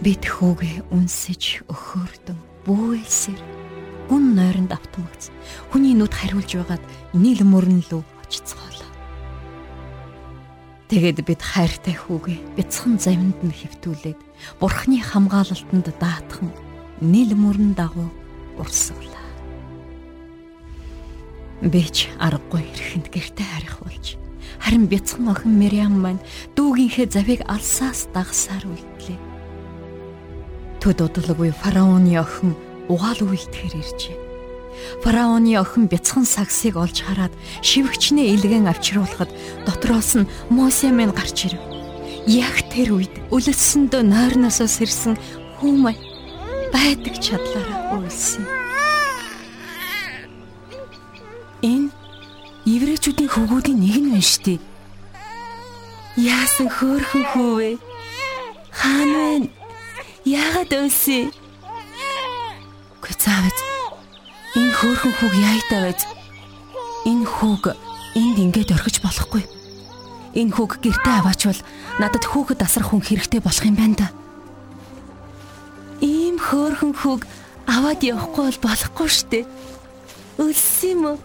Бид 0.00 0.22
хүүгээ 0.24 0.76
үнсэж 0.88 1.68
өхөөрдөн 1.68 2.38
бүүэлсээр 2.64 3.40
гүн 4.08 4.24
нойронд 4.40 4.72
автмагц. 4.72 5.28
Хүний 5.68 5.92
нүд 5.92 6.16
хариулж 6.16 6.48
байгаад 6.56 6.84
нийл 7.12 7.44
мөрөн 7.44 7.84
лөө 7.92 8.02
очицгоолоо. 8.24 8.77
Тэгээд 10.88 11.20
бид 11.20 11.44
хайртай 11.44 11.92
хүүгээ 11.92 12.56
бяцхан 12.56 12.96
завинд 12.96 13.36
нь 13.44 13.52
хөвтүүлээд 13.52 14.16
Бурхны 14.56 15.04
хамгаалалтанд 15.04 15.92
даатхан 16.00 16.48
нийл 17.04 17.36
мөрөн 17.36 17.76
дагуу 17.76 18.08
урсгалаа. 18.56 19.28
Бич 21.60 22.08
аргагүй 22.16 22.64
ирэхэнд 22.72 23.12
гэрте 23.12 23.44
харих 23.44 23.84
болж 23.84 24.16
харин 24.64 24.88
бяцхан 24.88 25.28
охин 25.28 25.60
Мэриам 25.60 26.00
маань 26.00 26.24
дүүгийнхээ 26.56 27.12
завыг 27.12 27.44
алсаас 27.44 28.08
дагсаар 28.16 28.64
үлдлээ. 28.64 29.20
Төд 30.80 30.98
удалгүй 31.04 31.52
фараоны 31.52 32.16
охин 32.16 32.56
угаал 32.88 33.28
үйлдэхэр 33.28 33.76
иржээ. 33.76 34.27
Фараоны 35.02 35.54
охин 35.58 35.86
бяцхан 35.86 36.24
сагсыг 36.24 36.76
олж 36.76 37.02
хараад 37.02 37.32
шивгчнээ 37.62 38.32
илгэн 38.34 38.66
авчруулахад 38.68 39.30
дотроос 39.66 40.18
нь 40.18 40.30
Мосе 40.50 40.90
минь 40.90 41.14
гарч 41.14 41.46
ирэв. 41.46 41.62
Яг 42.26 42.56
тэр 42.72 42.98
үед 42.98 43.14
өлөссөндөө 43.32 44.02
нойрносоо 44.04 44.68
сэрсэн 44.68 45.14
хүмээ 45.58 45.96
байдаг 46.74 47.14
чадлаараа 47.24 47.96
үйлсэн. 47.96 48.44
Энэ 51.62 51.88
еврейчүүдийн 52.68 53.32
хөвгүүдийн 53.32 53.78
нэг 53.80 53.96
нь 53.98 54.10
байна 54.12 54.22
шүү 54.22 54.42
дээ. 54.44 54.60
Яасан 56.18 56.68
хөөрхөн 56.68 57.24
хөвөө. 57.32 57.74
Хаан 58.74 59.10
вэ? 59.14 59.50
Яагаад 60.26 60.70
өлсөө? 60.74 61.30
Гүй 63.02 63.14
цаавч. 63.22 63.77
Энэ 64.56 64.72
хөөрхөн 64.72 65.12
хүүг 65.18 65.34
яайтай 65.36 65.80
байж? 65.84 66.00
Энэ 67.04 67.26
хүүг 67.26 67.64
энд 68.16 68.36
ингээд 68.38 68.72
орхиж 68.72 69.02
болохгүй 69.04 69.58
энэ 70.38 70.54
хүүг 70.54 70.78
гэртээ 70.84 71.14
аваачвал 71.18 71.60
надад 71.98 72.24
хүүхэд 72.28 72.60
асрах 72.62 72.94
хүн 72.94 73.02
хэрэгтэй 73.02 73.40
болох 73.40 73.64
юм 73.64 73.76
байна 73.76 73.96
да. 73.96 74.08
Ийм 76.04 76.36
хөөрхөн 76.38 76.94
хүүг 76.94 77.22
аваад 77.66 78.00
явахгүй 78.06 78.44
бол 78.46 78.60
болохгүй 78.62 79.08
штэ. 79.08 79.40
Өлсөн 80.38 80.90
юм 80.94 81.02
уу? 81.10 81.18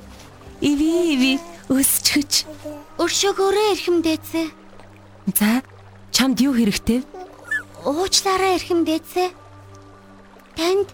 Иви 0.66 0.90
иви 1.14 1.34
өсчихөж. 1.70 2.50
Өршөөгөөрөө 2.98 3.66
эрхэмдээцээ. 3.78 4.48
За, 5.38 5.62
чамд 6.10 6.42
юу 6.42 6.58
хэрэгтэй? 6.58 7.06
Уучлаарай 7.86 8.58
эрхэмдээцээ. 8.58 9.30
Танд 10.58 10.90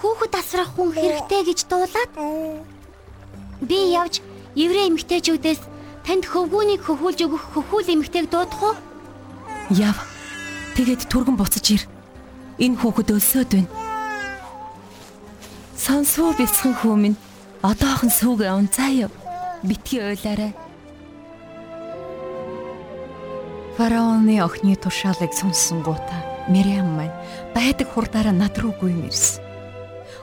хүүхэд 0.00 0.32
асрах 0.40 0.70
хүн 0.74 0.90
хэрэгтэй 0.96 1.42
гэж 1.44 1.60
дуулаад 1.68 2.10
би 3.60 3.78
явж 3.92 4.24
еврей 4.56 4.88
эмэгтэйчүүдээс 4.88 5.60
Танд 6.04 6.24
хөвгүүнийг 6.24 6.80
хөхүүлж 6.80 7.20
өгөх 7.28 7.44
хөхүүл 7.54 7.92
эмэгтэйг 7.92 8.32
дуудах 8.32 8.60
уу? 8.64 8.74
Яв. 9.70 9.94
Тэгээд 10.74 11.06
түргэн 11.12 11.36
буцаж 11.36 11.66
ир. 11.76 11.82
Энэ 12.56 12.80
хүүхэд 12.80 13.12
өлсөд 13.12 13.52
байна. 13.52 13.70
Сонсвоо 15.76 16.32
бяцхан 16.32 16.74
минь. 16.96 17.20
Одоохон 17.60 18.08
сүүг 18.08 18.40
он 18.48 18.72
заяа. 18.72 19.12
Битгий 19.62 20.00
ойлаарай. 20.00 20.56
Фараоны 23.76 24.40
охины 24.40 24.76
тушаалыг 24.76 25.32
сонссон 25.36 25.84
гута 25.84 26.16
Мириам 26.48 26.96
маань 26.96 27.14
байдаг 27.54 27.92
хурдаараа 27.92 28.32
над 28.32 28.56
руу 28.58 28.72
гүйм 28.80 29.06
ирсэн. 29.08 29.49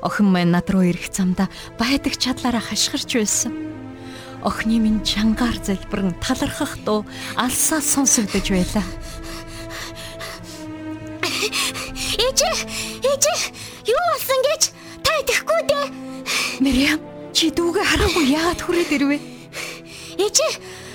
Охин 0.01 0.29
маань 0.29 0.53
над 0.53 0.69
руу 0.69 0.85
ирэх 0.85 1.09
замдаа 1.13 1.49
байдаг 1.79 2.17
чадлаараа 2.17 2.61
хашгирч 2.61 3.17
байсан 3.17 3.67
охины 4.47 4.79
минь 4.79 5.03
чангаар 5.03 5.57
залбирэн 5.63 6.13
талархах 6.23 6.77
дуу 6.85 7.05
алсаа 7.35 7.81
сонсогдож 7.81 8.47
байлаа. 8.49 8.85
Ээжээ, 12.17 12.55
ээжээ, 13.03 13.39
юу 13.91 14.03
болсон 14.13 14.39
гэж 14.47 14.63
та 15.03 15.11
идэхгүй 15.21 15.61
дээ. 15.69 15.85
Мэриам, 16.63 17.01
чи 17.33 17.51
дүүгээ 17.51 17.85
хараагүй 17.91 18.25
яагаад 18.31 18.61
хүрээд 18.61 18.91
ирвэ? 18.97 19.17
Ээжээ, 20.21 20.51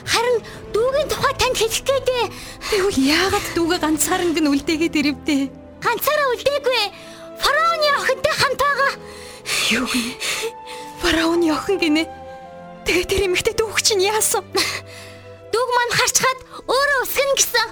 харин 0.07 0.37
дүүгийн 0.75 1.09
тухай 1.11 1.35
танд 1.37 1.57
хэлэх 1.59 1.83
гээдээ. 1.85 2.25
Тэгвэл 2.71 2.99
яагаад 2.99 3.47
дүүгээ 3.55 3.81
ганцаараа 3.85 4.33
гэн 4.33 4.51
үлдээгээд 4.51 4.99
ирэвдээ? 4.99 5.43
Ганцаараа 5.83 6.29
үлдээгүй. 6.35 6.83
Байгаа. 7.43 7.72
Юу 9.73 9.89
гинэ? 9.89 10.21
Фараоны 11.01 11.49
охин 11.49 11.81
гинэ? 11.81 12.05
Тэгээ 12.85 13.07
тэр 13.09 13.23
эмэгтэй 13.25 13.57
дүүх 13.57 13.81
чинь 13.81 14.05
яасан? 14.05 14.45
Дүүг 15.49 15.69
маань 15.73 15.97
харчхад 15.97 16.39
өөрөө 16.69 17.01
өсгөн 17.09 17.33
гэсэн. 17.41 17.69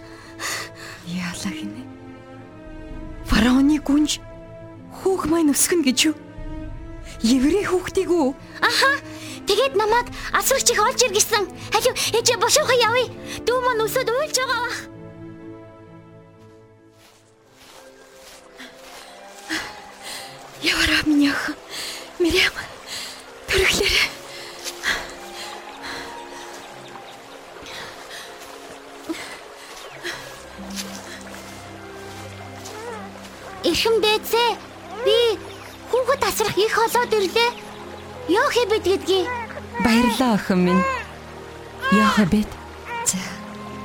Яалаа 1.12 1.52
гинэ. 1.52 1.84
Фараоны 3.28 3.76
гүнж 3.84 4.16
хүүг 4.96 5.28
маань 5.28 5.52
өсгөн 5.52 5.84
гэж 5.84 5.98
юу? 6.08 6.16
Еврей 7.20 7.68
хүүхдийг 7.68 8.08
үү? 8.08 8.32
Аха. 8.64 8.92
Тэгээд 9.44 9.76
намайг 9.76 10.08
асууч 10.32 10.72
их 10.72 10.80
олж 10.80 11.04
ир 11.04 11.12
гэсэн. 11.12 11.52
Халив 11.68 11.94
ээжээ 12.16 12.40
бошуухан 12.40 12.80
явъя. 12.80 13.12
Дүү 13.44 13.58
маань 13.60 13.84
өсөд 13.84 14.08
уйлж 14.08 14.36
байгаа 14.40 14.60
бах. 14.64 14.78
Явараа 20.62 21.02
миний 21.06 21.30
охин. 21.32 21.54
Мириам. 22.18 22.52
Төрөхлөөрэй. 23.48 24.08
Эрхэм 33.64 33.94
дээдсэ. 34.04 34.44
Би 35.04 35.16
хүүхэд 35.88 36.20
тасрах 36.20 36.56
их 36.58 36.76
олоод 36.76 37.12
ирлээ. 37.16 37.50
Яах 38.28 38.54
юм 38.60 38.68
бэ 38.68 38.78
гэдгийг? 38.84 39.28
Баярлалаа 39.80 40.36
охин 40.36 40.60
минь. 40.60 40.84
Яах 41.92 42.20
вэ? 42.28 42.44
За. 43.08 43.16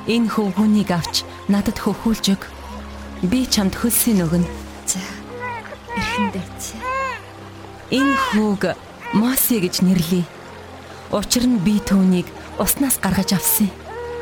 Энэ 0.06 0.28
хөвгүүнийг 0.28 0.92
авч 0.92 1.24
надад 1.48 1.80
хөхүүлж 1.80 2.36
өг. 2.36 2.42
Би 3.24 3.48
чамд 3.48 3.72
хөлсийн 3.80 4.20
өгнө. 4.28 4.44
За. 4.84 5.15
Эрхэн 5.96 6.26
дайцаа. 6.32 6.80
Энэ 7.90 8.16
хүүг 8.16 8.62
Моси 9.14 9.60
гэж 9.62 9.80
нэрлэе. 9.86 10.24
Учир 11.14 11.46
нь 11.46 11.62
би 11.62 11.78
түүнийг 11.78 12.26
уснаас 12.58 12.98
гаргаж 12.98 13.32
авсан. 13.38 13.70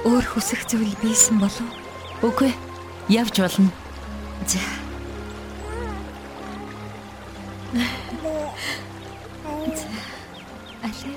Өөр 0.05 0.25
хүсэх 0.25 0.69
зүйл 0.69 0.93
бийсэн 1.01 1.41
болов? 1.41 1.65
Үгүй. 2.21 2.53
Явж 3.09 3.41
болно. 3.41 3.73
За. 4.47 4.61
Алей. 10.85 11.17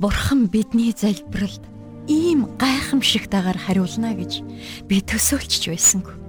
Бурхан 0.00 0.48
бидний 0.48 0.92
залбиралд 0.96 1.62
ийм 2.08 2.48
гайхамшигтайгаар 2.84 3.56
хариулна 3.56 4.12
гэж 4.12 4.44
би 4.84 5.00
төсөөлж 5.00 5.72
байсангүй. 5.72 6.20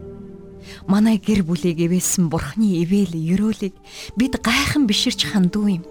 Манай 0.87 1.19
гэр 1.19 1.43
бүлийг 1.43 1.83
ивээсэн 1.83 2.31
Бурханы 2.31 2.79
ивэл 2.79 3.11
өрөөлийг 3.11 3.75
бид 4.15 4.39
гайхан 4.39 4.87
биширч 4.87 5.27
хандуу 5.27 5.67
юм. 5.67 5.83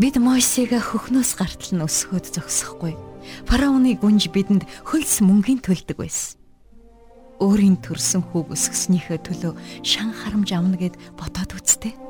Бид 0.00 0.16
Мойсега 0.16 0.80
хөхнөөс 0.80 1.36
гартал 1.36 1.76
нь 1.76 1.84
өсгөөд 1.84 2.40
зогсохгүй. 2.40 2.96
Фараоны 3.44 4.00
гүнж 4.00 4.32
бидэнд 4.32 4.64
хөлс 4.88 5.20
мөнгөний 5.20 5.60
төлдөг 5.60 6.00
байсан. 6.00 6.40
Өөрийн 7.44 7.76
төрсөн 7.84 8.24
хүүг 8.24 8.56
өсгснийхээ 8.56 9.20
төлөө 9.28 9.52
шан 9.84 10.08
харамж 10.16 10.56
авна 10.56 10.80
гэд 10.80 10.96
бодоод 11.20 11.52
үзтээ. 11.52 12.03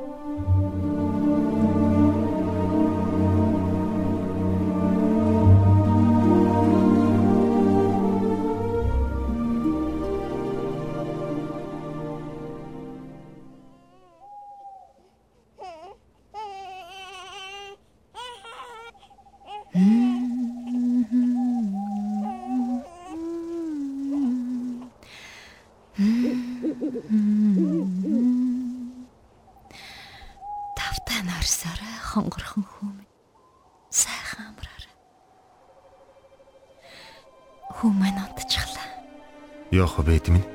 Йохо 39.85 40.01
бэд 40.01 40.33
минь. 40.33 40.49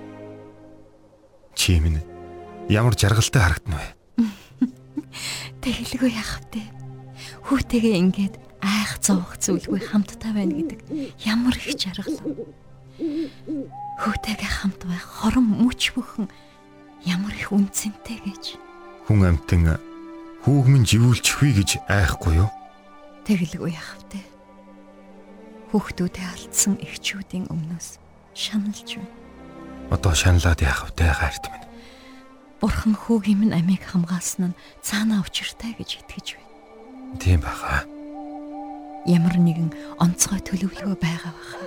Чи 1.54 1.78
минь 1.78 2.02
ямар 2.66 2.98
жаргалтай 2.98 3.38
харагдана 3.46 3.78
вэ? 3.78 4.26
Тэгэлгүй 5.62 6.18
яах 6.18 6.42
вэ? 6.50 6.66
Хүүтэйгээ 7.46 7.94
ингээд 8.10 8.42
айх 8.66 8.98
зовх 9.06 9.38
зүйлгүй 9.38 9.86
хамттай 9.86 10.34
байна 10.34 10.58
гэдэг 10.58 10.82
ямар 11.30 11.54
их 11.62 11.78
жаргал. 11.78 12.18
Хүүтэйгээ 14.02 14.50
хамт 14.50 14.82
байх 14.90 15.06
хорон 15.06 15.46
мөч 15.46 15.94
бүхэн 15.94 16.26
ямар 17.06 17.38
их 17.38 17.54
үнцэнтэй 17.54 18.26
гэж. 18.26 18.58
Хүн 19.06 19.30
амтэн 19.30 19.78
хүүг 20.42 20.66
минь 20.74 20.90
живүүлчихвээ 20.90 21.54
гэж 21.54 21.86
айхгүй 21.86 22.42
юу? 22.42 22.50
Тэгэлгүй 23.30 23.78
яах 23.78 23.94
вэ? 24.10 24.26
Хүүхдүүдээ 25.70 26.26
алдсан 26.34 26.82
эхчүүдийн 26.82 27.46
өмнөөс 27.54 28.09
шаналж 28.40 28.96
байна. 28.96 29.12
Одоо 29.92 30.14
шаналаад 30.16 30.60
яах 30.64 30.88
вэ 30.88 31.12
гайрт 31.12 31.44
минь? 31.52 31.68
Бурхан 32.64 32.96
хүүгийн 32.96 33.40
минь 33.44 33.58
амийг 33.58 33.84
хамгаалсан 33.84 34.56
нь 34.56 34.60
цаанаа 34.80 35.26
учиртай 35.28 35.76
гэж 35.76 36.00
итгэж 36.06 36.28
байна. 36.40 37.20
Тийм 37.20 37.40
баха. 37.44 37.84
Ямар 39.04 39.36
нэгэн 39.36 40.00
онцгой 40.00 40.40
төлөвлөгөө 40.40 40.96
байгаа 40.96 41.34
баха. 41.36 41.66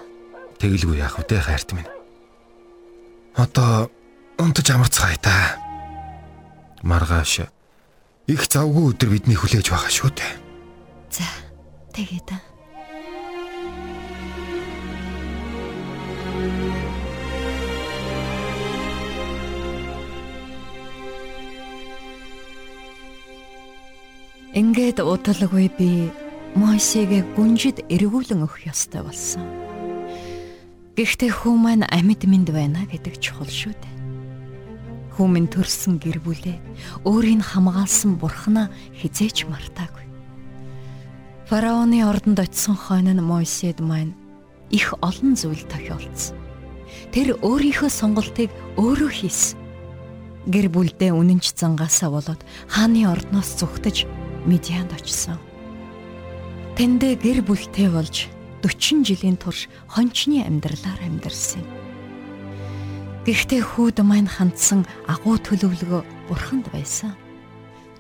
Тэгэлгүй 0.57 0.97
яах 1.03 1.21
вэ 1.21 1.37
гайрт 1.37 1.77
минь? 1.77 1.91
Одоо 3.37 3.91
унтаж 4.39 4.69
амарцгаая 4.71 5.19
та. 5.21 5.59
Маргааш 6.83 7.49
их 8.31 8.43
завгүй 8.49 8.95
өдөр 8.95 9.09
бидний 9.13 9.37
хүлээж 9.37 9.69
байгаа 9.69 9.91
шүү 9.91 10.11
дээ. 10.15 10.35
За, 11.11 11.27
тэгээд 11.93 12.29
аа. 12.33 12.52
Ингээд 24.53 25.01
удалгүй 25.01 25.73
би 25.73 26.13
Мойсеге 26.53 27.25
гүнжид 27.33 27.89
эргүүлэн 27.89 28.45
өгөх 28.45 28.69
ёстой 28.69 29.01
болсон. 29.01 29.41
Гэхдээ 30.93 31.33
хүү 31.33 31.57
маань 31.57 31.89
амьд 31.89 32.29
мэд 32.29 32.53
байна 32.53 32.85
гэдэг 32.85 33.17
чухал 33.17 33.49
шүү 33.49 33.73
дээ. 33.73 33.97
Хүмүн 35.17 35.49
төрсөн 35.49 35.97
гэр 35.97 36.21
бүлээ 36.21 36.61
өөрийг 37.09 37.41
хамгаалсан 37.41 38.21
бурхнаа 38.21 38.69
хизээч 39.01 39.49
мартаагүй. 39.49 40.05
Фараоны 41.49 42.05
ордонд 42.05 42.45
очисон 42.45 42.77
хойно 42.77 43.17
нь 43.17 43.25
Мойсед 43.25 43.81
маань 43.81 44.13
их 44.73 44.97
олон 45.05 45.37
зүйл 45.37 45.63
тохиолдсон. 45.69 46.37
Тэр 47.13 47.37
өөрийнхөө 47.45 47.93
сонголтыг 47.93 48.49
өөрөө 48.81 49.11
хийсэн. 49.13 49.61
Гэр 50.49 50.73
бүлдээ 50.73 51.13
үнэнч 51.13 51.55
зангаасаа 51.55 52.11
болоод 52.11 52.41
хааны 52.67 53.05
ордноос 53.07 53.61
зүхтэж 53.61 54.09
Медианд 54.49 54.91
очсон. 54.97 55.39
Тэндээ 56.75 57.15
гэр 57.21 57.39
бүлтэй 57.47 57.93
болж 57.93 58.27
40 58.65 59.07
жилийн 59.07 59.37
турш 59.37 59.69
хончны 59.93 60.43
амьдралаар 60.43 60.99
амьдарсан. 61.05 61.63
Гэхдээ 63.29 63.63
хүүд 63.63 64.03
маань 64.03 64.27
хандсан 64.27 64.83
агуу 65.07 65.39
төлөвлөгөө 65.39 66.03
бурханд 66.27 66.67
байсан. 66.75 67.15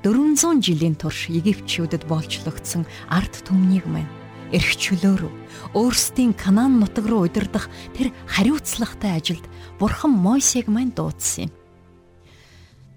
400 0.02 0.58
жилийн 0.58 0.98
турш 0.98 1.30
Египтчүүдэд 1.30 2.10
боолчлогдсон 2.10 2.88
ард 3.06 3.46
түмнийг 3.46 3.86
маань 3.86 4.10
эрх 4.50 4.74
чөлөө 4.74 5.14
рүү 5.22 5.41
өөрсдийн 5.74 6.32
Канаан 6.32 6.80
нутаг 6.80 7.06
руу 7.06 7.26
удирдах 7.26 7.68
тэр 7.96 8.12
хариуцлагатай 8.26 9.16
ажилд 9.18 9.44
бурхан 9.78 10.10
Мойсег 10.10 10.68
маань 10.68 10.92
дуудсан 10.94 11.48
юм. 11.48 11.52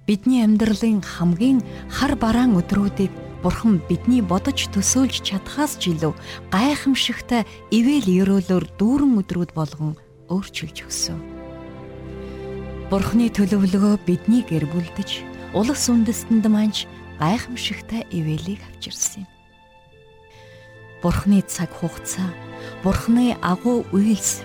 Бидний 0.06 0.46
амьдралын 0.46 1.02
хамгийн 1.02 1.66
хар 1.90 2.14
бараан 2.16 2.54
өдрүүдийг 2.60 3.26
Бурхан 3.46 3.78
бидний 3.86 4.26
бодож 4.26 4.58
төсөөлж 4.74 5.22
чадхаас 5.22 5.78
ч 5.78 5.94
илүү 5.94 6.18
гайхамшигтай 6.50 7.46
ивэл 7.70 8.10
өрөөлөөр 8.26 8.66
дүүрэн 8.82 9.22
өдрүүд 9.22 9.52
болгон 9.54 9.94
өөрчилж 10.34 10.82
өгсөн. 10.82 11.22
Бурханы 12.90 13.30
төлөвлөгөө 13.30 14.02
бидний 14.10 14.42
гэр 14.50 14.66
бүлдэж 14.66 15.22
улс 15.54 15.86
үндэстэнд 15.94 16.50
манч 16.50 16.90
гайхамшигтай 17.22 18.10
ивэлийг 18.10 18.66
авчирсан 18.66 19.30
юм. 19.30 19.35
Бурханы 21.06 21.46
цаг 21.46 21.70
хугацаа, 21.70 22.34
Бурханы 22.82 23.38
агуу 23.38 23.86
үйлс 23.94 24.42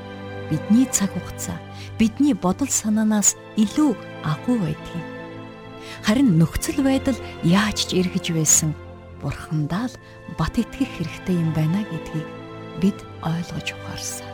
бидний 0.52 0.84
цаг 0.92 1.08
хугацаа, 1.16 1.56
бидний 1.96 2.36
бодол 2.36 2.68
санаанаас 2.68 3.32
илүү 3.56 3.96
агуу 4.28 4.60
байдаг. 4.60 5.00
Харин 6.04 6.36
нөхцөл 6.36 6.84
байдал 6.84 7.16
яаж 7.48 7.88
ч 7.88 7.96
эргэж 7.96 8.36
байсан 8.36 8.76
бурхандаа 9.24 9.88
л 9.88 9.96
бат 10.36 10.60
итгэх 10.60 11.00
хэрэгтэй 11.00 11.40
юм 11.40 11.56
байна 11.56 11.80
гэдгийг 11.88 12.28
бид 12.84 12.98
ойлгож 13.24 13.72
ухаарсан. 13.80 14.28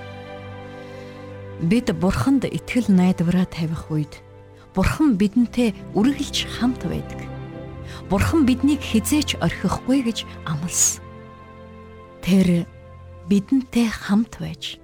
Бид 1.62 1.94
бурханд 1.94 2.42
итгэл 2.42 2.90
найдвараа 2.90 3.46
тавих 3.46 3.86
үед 3.86 4.18
бурхан 4.74 5.14
бидэнтэй 5.14 5.78
үргэлж 5.94 6.58
хамт 6.58 6.90
байдаг. 6.90 7.22
Бурхан 8.10 8.42
биднийг 8.50 8.82
хизээч 8.82 9.38
орхихгүй 9.38 10.02
гэж 10.02 10.26
амласан. 10.42 11.05
Тэр 12.26 12.66
бидэнтэй 13.30 13.86
хамт 13.86 14.42
байж 14.42 14.82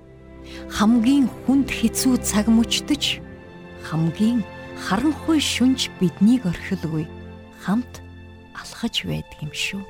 хамгийн 0.78 1.26
хүнд 1.26 1.74
хэцүү 1.74 2.22
цаг 2.22 2.46
мөчтөж 2.46 3.18
хамгийн 3.82 4.46
харанхуй 4.86 5.42
шүнж 5.42 5.90
биднийг 5.98 6.46
орхилгүй 6.46 7.02
хамт 7.66 7.98
алхаж 8.54 9.02
байдаг 9.02 9.42
юм 9.42 9.50
шүү. 9.50 9.82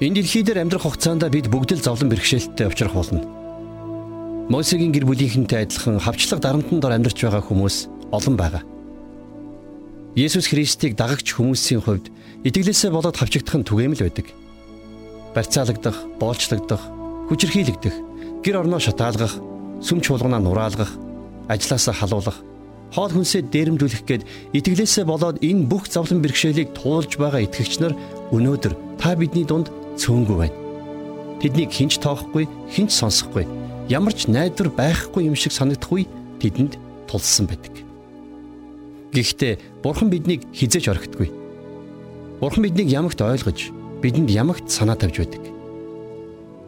Энэ 0.00 0.16
дэлхий 0.24 0.40
дээр 0.40 0.64
амьдрах 0.64 0.88
хугацаанд 0.88 1.28
бид 1.28 1.52
бүгд 1.52 1.76
л 1.76 1.84
зовлон 1.84 2.08
бэрхшээлтэй 2.08 2.72
учрах 2.72 2.96
болно. 2.96 3.20
Мосегийн 4.48 4.96
гэр 4.96 5.04
бүлийнхэнтэй 5.04 5.68
адилхан 5.68 6.00
хавчлаг 6.00 6.40
дарамтанд 6.40 6.88
ор 6.88 6.96
амьдарч 6.96 7.20
байгаа 7.20 7.44
хүмүүс 7.44 8.08
олон 8.08 8.36
байгаа. 8.40 8.64
Есүс 10.16 10.48
Христийг 10.48 10.96
дагагч 10.96 11.36
хүмүүсийн 11.36 11.84
хувьд 11.84 12.08
итгэлээсээ 12.48 12.88
болоод 12.96 13.20
хавчэгдах 13.20 13.60
нь 13.60 13.68
түгээмэл 13.68 14.04
байдаг. 14.08 14.26
Барьцаалагдах, 15.36 15.96
боолчлогдох, 16.16 16.82
хүчрхийлэгдэх, 17.28 17.94
гэр 18.40 18.56
орноо 18.56 18.80
шатаалгах, 18.80 19.36
сүм 19.84 20.00
чуулганаа 20.00 20.40
нураалгах, 20.40 20.96
ажилласаа 21.52 21.92
халуулах, 21.92 22.40
хоол 22.96 23.12
хүнсээ 23.12 23.52
дээрэмдүүлэх 23.52 24.02
гээд 24.08 24.26
итгэлээсээ 24.56 25.04
болоод 25.04 25.44
энэ 25.44 25.68
бүх 25.68 25.86
зовлон 25.92 26.24
бэрхшээлийг 26.24 26.74
туулж 26.74 27.14
байгаа 27.20 27.46
итгэгч 27.46 27.78
нар 27.78 27.94
өнөөдөр 28.34 28.98
та 28.98 29.14
бидний 29.14 29.46
дунд 29.46 29.70
цөөнгүй 30.00 30.36
байна. 30.40 30.56
Тэднийг 31.44 31.70
хинч 31.70 32.00
тоохгүй, 32.00 32.48
хинч 32.72 32.96
сонсохгүй, 32.96 33.44
ямар 33.92 34.16
ч 34.16 34.26
найдвар 34.32 34.72
байхгүй 34.72 35.28
юм 35.28 35.36
шиг 35.36 35.52
санагдахгүй 35.52 36.08
тэдэнд 36.40 36.80
тулсан 37.04 37.44
байдаг. 37.46 37.72
Гэхдээ 39.12 39.84
Бурхан 39.84 40.08
биднийг 40.08 40.48
хизээж 40.56 40.88
орхидгүй. 40.88 41.28
Бурхан 42.40 42.64
биднийг 42.64 42.88
ямагт 42.88 43.20
ойлгож, 43.20 43.68
бидэнд 44.00 44.30
ямагт 44.30 44.72
санаа 44.72 44.96
тавьж 44.96 45.20
байдаг. 45.20 45.44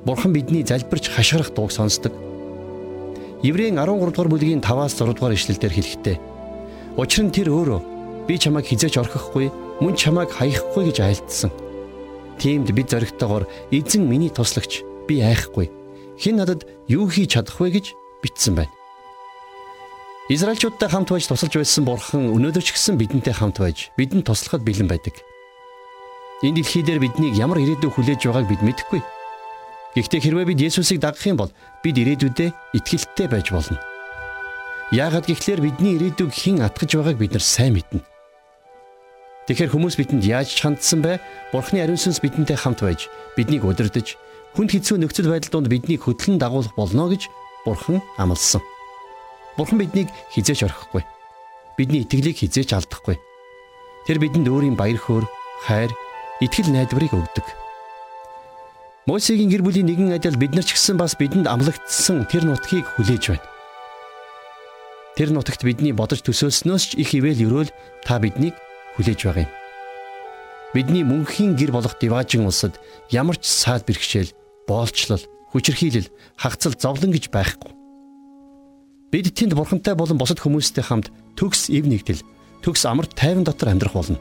Бурхан 0.04 0.32
бидний 0.32 0.66
залбирч 0.66 1.08
хашгирах 1.08 1.54
дууг 1.54 1.72
сонсдог. 1.72 2.12
Еврейн 3.42 3.78
13 3.78 4.12
дугаар 4.12 4.28
бүлгийн 4.28 4.60
5-аас 4.60 4.98
6 4.98 5.14
дугаар 5.14 5.34
ишлэлдэр 5.34 5.72
хэлэхдээ 5.72 6.18
Учир 6.92 7.24
нь 7.24 7.32
тэр 7.32 7.48
өөрөө 7.48 8.28
би 8.28 8.36
чамайг 8.36 8.68
хизээж 8.68 9.00
орхихгүй, 9.00 9.48
мөн 9.80 9.96
чамайг 9.96 10.28
хаяхгүй 10.28 10.92
гэж 10.92 10.98
айлтсан. 11.00 11.48
Тиймд 12.38 12.70
бид 12.72 12.88
зоригтойгоор 12.90 13.48
эзэн 13.70 14.06
миний 14.08 14.30
туслагч 14.30 14.82
би 15.08 15.20
айхгүй. 15.20 15.70
Хэн 16.18 16.36
надад 16.36 16.66
юу 16.88 17.08
хийж 17.08 17.34
чадах 17.34 17.60
вэ 17.60 17.70
гэж 17.76 17.86
бичсэн 18.22 18.54
байна. 18.54 18.72
Израильчуудтай 20.28 20.88
хамт 20.88 21.10
байж 21.10 21.26
тусалж 21.26 21.58
байсан 21.58 21.84
бурхан 21.84 22.30
өнөөдөр 22.30 22.62
ч 22.62 22.72
гэсэн 22.72 22.96
бидэнтэй 22.96 23.34
хамт 23.34 23.58
байж 23.58 23.90
бидэнд 23.98 24.24
туслахад 24.24 24.62
бэлэн 24.62 24.86
байдаг. 24.86 25.18
Энэ 26.46 26.62
дэлхий 26.62 26.82
дээр 26.86 27.02
биднийг 27.02 27.34
ямар 27.34 27.58
ирээдүй 27.58 27.90
хүлээж 27.90 28.22
байгааг 28.26 28.46
бид 28.46 28.62
мэдэхгүй. 28.62 29.02
Гэхдээ 29.98 30.20
хэрвээ 30.22 30.46
бид 30.54 30.62
Есүсийг 30.62 31.02
дагах 31.02 31.26
юм 31.26 31.36
бол 31.36 31.52
бид 31.82 31.98
ирээдүйдээ 31.98 32.50
итгэлтэй 32.78 33.28
байж 33.28 33.50
болно. 33.50 33.78
Яагаад 34.94 35.26
гэвэл 35.28 35.62
бидний 35.62 35.98
ирээдүйг 36.00 36.32
хэн 36.32 36.64
атгаж 36.64 36.90
байгааг 36.96 37.18
бид 37.18 37.32
нар 37.34 37.44
сайн 37.44 37.76
мэднэ. 37.76 38.11
Тэгэхээр 39.52 39.68
хүмүүс 39.68 40.00
бидэнд 40.00 40.24
яаж 40.24 40.64
хандсан 40.64 41.04
бэ? 41.04 41.20
Бурхны 41.52 41.84
ариун 41.84 42.00
сүнс 42.00 42.24
бидэнтэй 42.24 42.56
хамт 42.56 42.80
байж 42.80 43.12
биднийг 43.36 43.68
удирдах, 43.68 44.16
хүнд 44.56 44.72
хэцүү 44.72 44.96
нөхцөл 44.96 45.28
байдал 45.28 45.60
донд 45.60 45.68
биднийг 45.68 46.08
хөтлөн 46.08 46.40
дагуулах 46.40 46.72
болно 46.72 47.12
гэж 47.12 47.28
Бурхан 47.68 48.00
амласан. 48.16 48.64
Бурхан 49.60 49.76
биднийг 49.76 50.08
хизээч 50.32 50.64
орхихгүй. 50.64 51.04
Бидний 51.76 52.00
итгэлийг 52.00 52.40
хизээч 52.40 52.72
алдахгүй. 52.72 53.20
Тэр 54.08 54.24
бидэнд 54.24 54.48
өөрийн 54.48 54.72
баяр 54.72 54.96
хөөр, 54.96 55.28
хайр, 55.68 55.92
итгэл 56.40 56.72
найдварыг 56.72 57.12
өгдөг. 57.12 57.44
Мосегийн 59.04 59.52
гэр 59.52 59.68
бүлийн 59.68 59.84
нэгэн 59.84 60.16
адил 60.16 60.40
бид 60.40 60.56
нар 60.56 60.64
ч 60.64 60.80
гэсэн 60.80 60.96
бас 60.96 61.12
бидэнд 61.12 61.44
амлагдсан 61.44 62.24
тэр 62.24 62.48
нутгийг 62.48 62.88
хүлээж 62.96 63.36
байна. 63.36 63.44
Тэр 65.12 65.28
нутагт 65.36 65.60
бидний 65.60 65.92
бодож 65.92 66.24
төсөөлснөөс 66.24 66.96
ч 66.96 67.04
их 67.04 67.12
ивэл 67.12 67.36
өрөөл 67.52 67.70
та 68.00 68.16
биднийг 68.16 68.56
хүлээж 68.96 69.20
байгаа 69.24 69.44
юм. 69.46 69.52
Бидний 70.72 71.04
мөнхийн 71.04 71.52
гэр 71.56 71.72
болох 71.72 72.00
Диважин 72.00 72.48
улсад 72.48 72.80
ямар 73.12 73.36
ч 73.36 73.44
саад 73.44 73.84
бэрхшээл, 73.84 74.32
боолчлол, 74.64 75.20
хүчирхийлэл, 75.52 76.08
хагцал 76.40 76.72
зовлон 76.72 77.12
гэж 77.12 77.28
байхгүй. 77.28 77.72
Бид 79.12 79.28
тэнд 79.36 79.52
бурхантай 79.52 79.92
болон 79.92 80.16
бусад 80.16 80.40
хүмүүстэй 80.40 80.80
хамт 80.80 81.12
төгс 81.36 81.68
эв 81.68 81.84
нэгдэл, 81.84 82.24
төгс 82.64 82.88
амар 82.88 83.04
тайван 83.04 83.44
дотор 83.44 83.68
амьдрах 83.68 83.92
болно. 83.92 84.16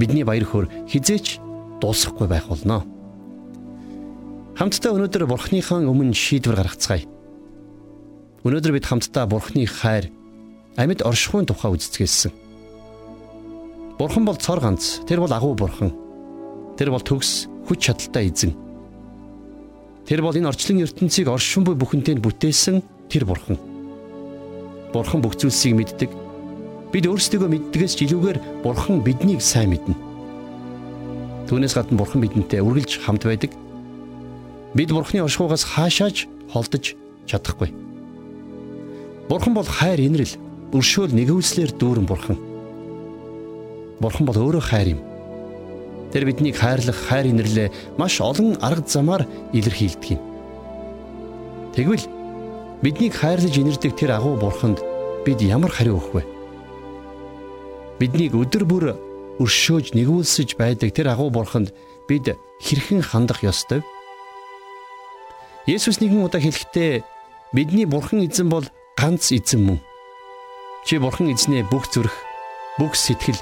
Бидний 0.00 0.24
баяр 0.24 0.48
хөөр 0.48 0.88
хизээч 0.88 1.36
дуусахгүй 1.84 2.24
байх 2.24 2.48
болно. 2.48 2.88
Хамтдаа 4.56 4.96
өнөөдөр 4.96 5.28
бурхныхаа 5.28 5.84
өмнө 5.84 6.16
шийдвэр 6.16 6.56
гаргацгаая. 6.56 7.04
Өнөөдөр 8.48 8.72
бид 8.72 8.88
хамтдаа 8.88 9.28
бурхны 9.28 9.68
хайр, 9.68 10.08
амьд 10.80 11.04
оршихуйн 11.04 11.44
тухай 11.44 11.68
үздэсгэлсэн. 11.76 12.32
Бурхан 14.00 14.24
бол 14.24 14.36
цор 14.40 14.60
ганц. 14.64 15.04
Тэр 15.04 15.20
бол 15.20 15.28
агуу 15.28 15.52
бурхан. 15.52 15.92
Тэр 16.80 16.88
бол 16.88 17.04
төгс 17.04 17.52
хүч 17.68 17.84
чадалтай 17.84 18.32
эзэн. 18.32 18.56
Тэр 20.08 20.24
бол 20.24 20.32
энэ 20.32 20.48
орчлон 20.48 20.80
ертөнцийг 20.80 21.28
оршин 21.28 21.68
буй 21.68 21.76
бүхэнтэй 21.76 22.16
бүтээсэн 22.16 22.80
тэр 23.12 23.28
бурхан. 23.28 23.60
Бурхан 24.96 25.20
бүх 25.20 25.36
зүйлсийг 25.36 25.76
мэддэг. 25.76 26.08
Бид 26.96 27.04
өөрсдөө 27.12 27.44
мэддгээс 27.44 28.00
ч 28.00 28.08
илүүгээр 28.08 28.64
бурхан 28.64 29.04
биднийг 29.04 29.44
сайн 29.44 29.76
мэднэ. 29.76 29.92
Түүнээс 31.52 31.76
гадна 31.76 32.00
бурхан 32.00 32.24
бидэнтэй 32.24 32.64
үргэлж 32.64 33.04
хамт 33.04 33.28
байдаг. 33.28 33.52
Бид 34.72 34.96
бурханы 34.96 35.28
оршихугаас 35.28 35.76
хаашааж 35.76 36.24
холдож 36.48 36.96
чадахгүй. 37.28 37.68
Бурхан 39.28 39.52
бол 39.52 39.68
хайр 39.68 40.00
инрэл, 40.00 40.40
өршөөл 40.72 41.12
нэгүслэр 41.12 41.76
дүүрэн 41.76 42.08
бурхан. 42.08 42.49
Бурхан 44.00 44.24
бол 44.26 44.36
өөрөө 44.40 44.64
хайр 44.64 44.88
юм. 44.96 45.00
Тэр 46.10 46.24
биднийг 46.26 46.56
хайрлах 46.56 46.96
хайр 46.96 47.30
инэрлээ 47.30 47.68
маш 48.00 48.18
олон 48.20 48.56
арга 48.64 48.88
замаар 48.88 49.28
илэрхийлдэг 49.52 50.16
юм. 50.16 50.20
Тэгвэл 51.76 52.04
биднийг 52.82 53.14
хайрлаж 53.14 53.54
инэрдэг 53.54 53.92
тэр 53.94 54.16
агуу 54.16 54.40
бурханд 54.40 54.80
бид 55.24 55.38
ямар 55.44 55.70
хариу 55.70 56.00
өгөх 56.00 56.12
вэ? 56.16 56.22
Биднийг 58.00 58.32
өдөр 58.34 58.64
бүр 58.64 58.84
өршөөж 59.38 59.92
нэгүүлсэж 59.92 60.56
байдаг 60.56 60.96
тэр 60.96 61.12
агуу 61.12 61.28
бурханд 61.28 61.76
бид 62.08 62.34
хэрхэн 62.58 63.04
хандах 63.04 63.44
ёстой? 63.44 63.84
Есүс 65.68 66.00
нэгэн 66.00 66.24
удаа 66.24 66.40
хэлэхдээ 66.40 67.04
бидний 67.52 67.84
бурхан 67.84 68.24
эзэн 68.24 68.48
бол 68.48 68.64
ганц 68.96 69.30
эзэн 69.30 69.60
мөн. 69.60 69.78
Чи 70.88 70.96
бурхан 70.96 71.30
эзнээ 71.30 71.68
бүх 71.68 71.86
зүрх, 71.92 72.16
бүх 72.80 72.96
сэтгэл, 72.96 73.38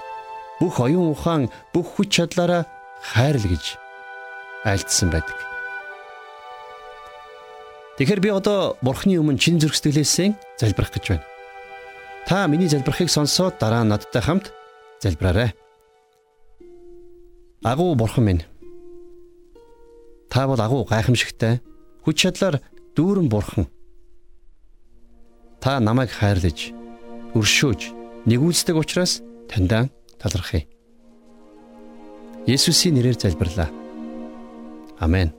бүх 0.61 0.81
оюун 0.83 1.15
ухаан, 1.15 1.51
бүх 1.73 1.99
хүч 1.99 2.19
чадлаараа 2.19 2.67
хайрл 3.03 3.47
гэж 3.47 3.79
айлдсан 4.67 5.11
байдаг. 5.11 5.39
Тэгэхээр 7.99 8.21
би 8.23 8.31
одоо 8.31 8.79
Бурхны 8.83 9.19
өмнө 9.19 9.43
чин 9.43 9.59
зүрх 9.59 9.75
сэтгэлээсээ 9.75 10.59
залбирах 10.59 10.95
гэж 10.95 11.05
байна. 11.19 11.27
Та 12.27 12.47
миний 12.47 12.71
залбирахыг 12.71 13.11
сонсоод 13.11 13.59
дараа 13.59 13.83
нь 13.83 13.91
надтай 13.91 14.23
хамт 14.23 14.55
залбираарай. 15.03 15.51
Агуу 17.63 17.95
Бурхан 17.99 18.25
минь. 18.25 18.47
Та 20.31 20.47
бол 20.47 20.61
агуу 20.61 20.87
гайхамшигтай, 20.87 21.59
хүч 22.07 22.17
чадлаар 22.23 22.63
дүүрэн 22.95 23.27
Бурхан. 23.27 23.67
Та 25.59 25.81
намайг 25.83 26.15
хайрлаж, 26.15 26.71
өршөөж, 27.35 27.81
нэгүүлсдэг 28.31 28.79
учраас 28.79 29.19
таньдаа 29.51 29.91
талархъя. 30.19 30.67
Есүсийн 32.47 32.95
нэрээр 32.95 33.19
залбирлаа. 33.19 33.69
Амен. 34.99 35.33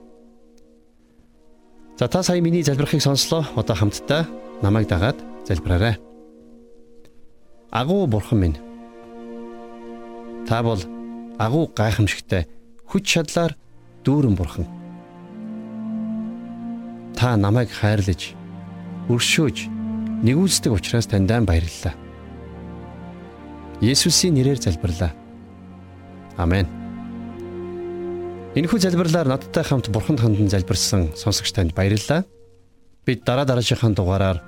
За 1.99 2.07
та 2.07 2.23
сая 2.23 2.41
миний 2.41 2.63
залбирахыг 2.63 3.01
сонслоо. 3.01 3.43
Одоо 3.55 3.75
хамтдаа 3.75 4.27
намайг 4.61 4.87
дагаад 4.87 5.17
залбираарай. 5.47 5.97
Агуу 7.71 8.07
бурхан 8.07 8.39
минь. 8.39 8.57
Та 10.47 10.63
бол 10.63 10.81
агуу 11.37 11.67
гайхамшигтай 11.75 12.47
хүч 12.87 13.03
чадлаар 13.05 13.55
дүүрэн 14.03 14.35
бурхан. 14.35 14.65
Та 17.19 17.35
намайг 17.35 17.69
хайрлаж, 17.69 18.33
өршөөж, 19.11 19.57
нэгүүлсдэг 20.23 20.71
учраас 20.71 21.05
таньдаа 21.07 21.41
баярлалаа. 21.43 22.08
Есүсийн 23.79 24.35
нэрээр 24.35 24.59
залбирлаа. 24.59 25.15
Амен. 26.35 26.67
Энэхүү 28.59 28.79
залбирлаар 28.83 29.31
надтай 29.31 29.63
хамт 29.63 29.87
Бурханд 29.87 30.19
хандан 30.19 30.51
залбирсан 30.51 31.15
сонсогч 31.15 31.55
танд 31.55 31.71
баярлалаа. 31.71 32.27
Бид 33.05 33.23
дараа 33.23 33.45
дараагийн 33.47 33.95
дугаараар 33.95 34.43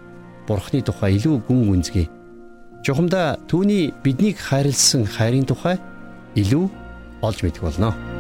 Бурхны 0.47 0.83
тухай 0.83 1.15
илүү 1.15 1.47
гүн 1.47 1.63
гүнзгий. 1.69 2.09
Жухамдаа 2.83 3.39
түүний 3.47 3.93
биднийг 4.03 4.35
хайрлсан 4.35 5.05
хайрын 5.05 5.47
тухай 5.47 5.79
илүү 6.35 6.67
олж 7.21 7.39
мэдэх 7.45 7.63
болно. 7.63 8.11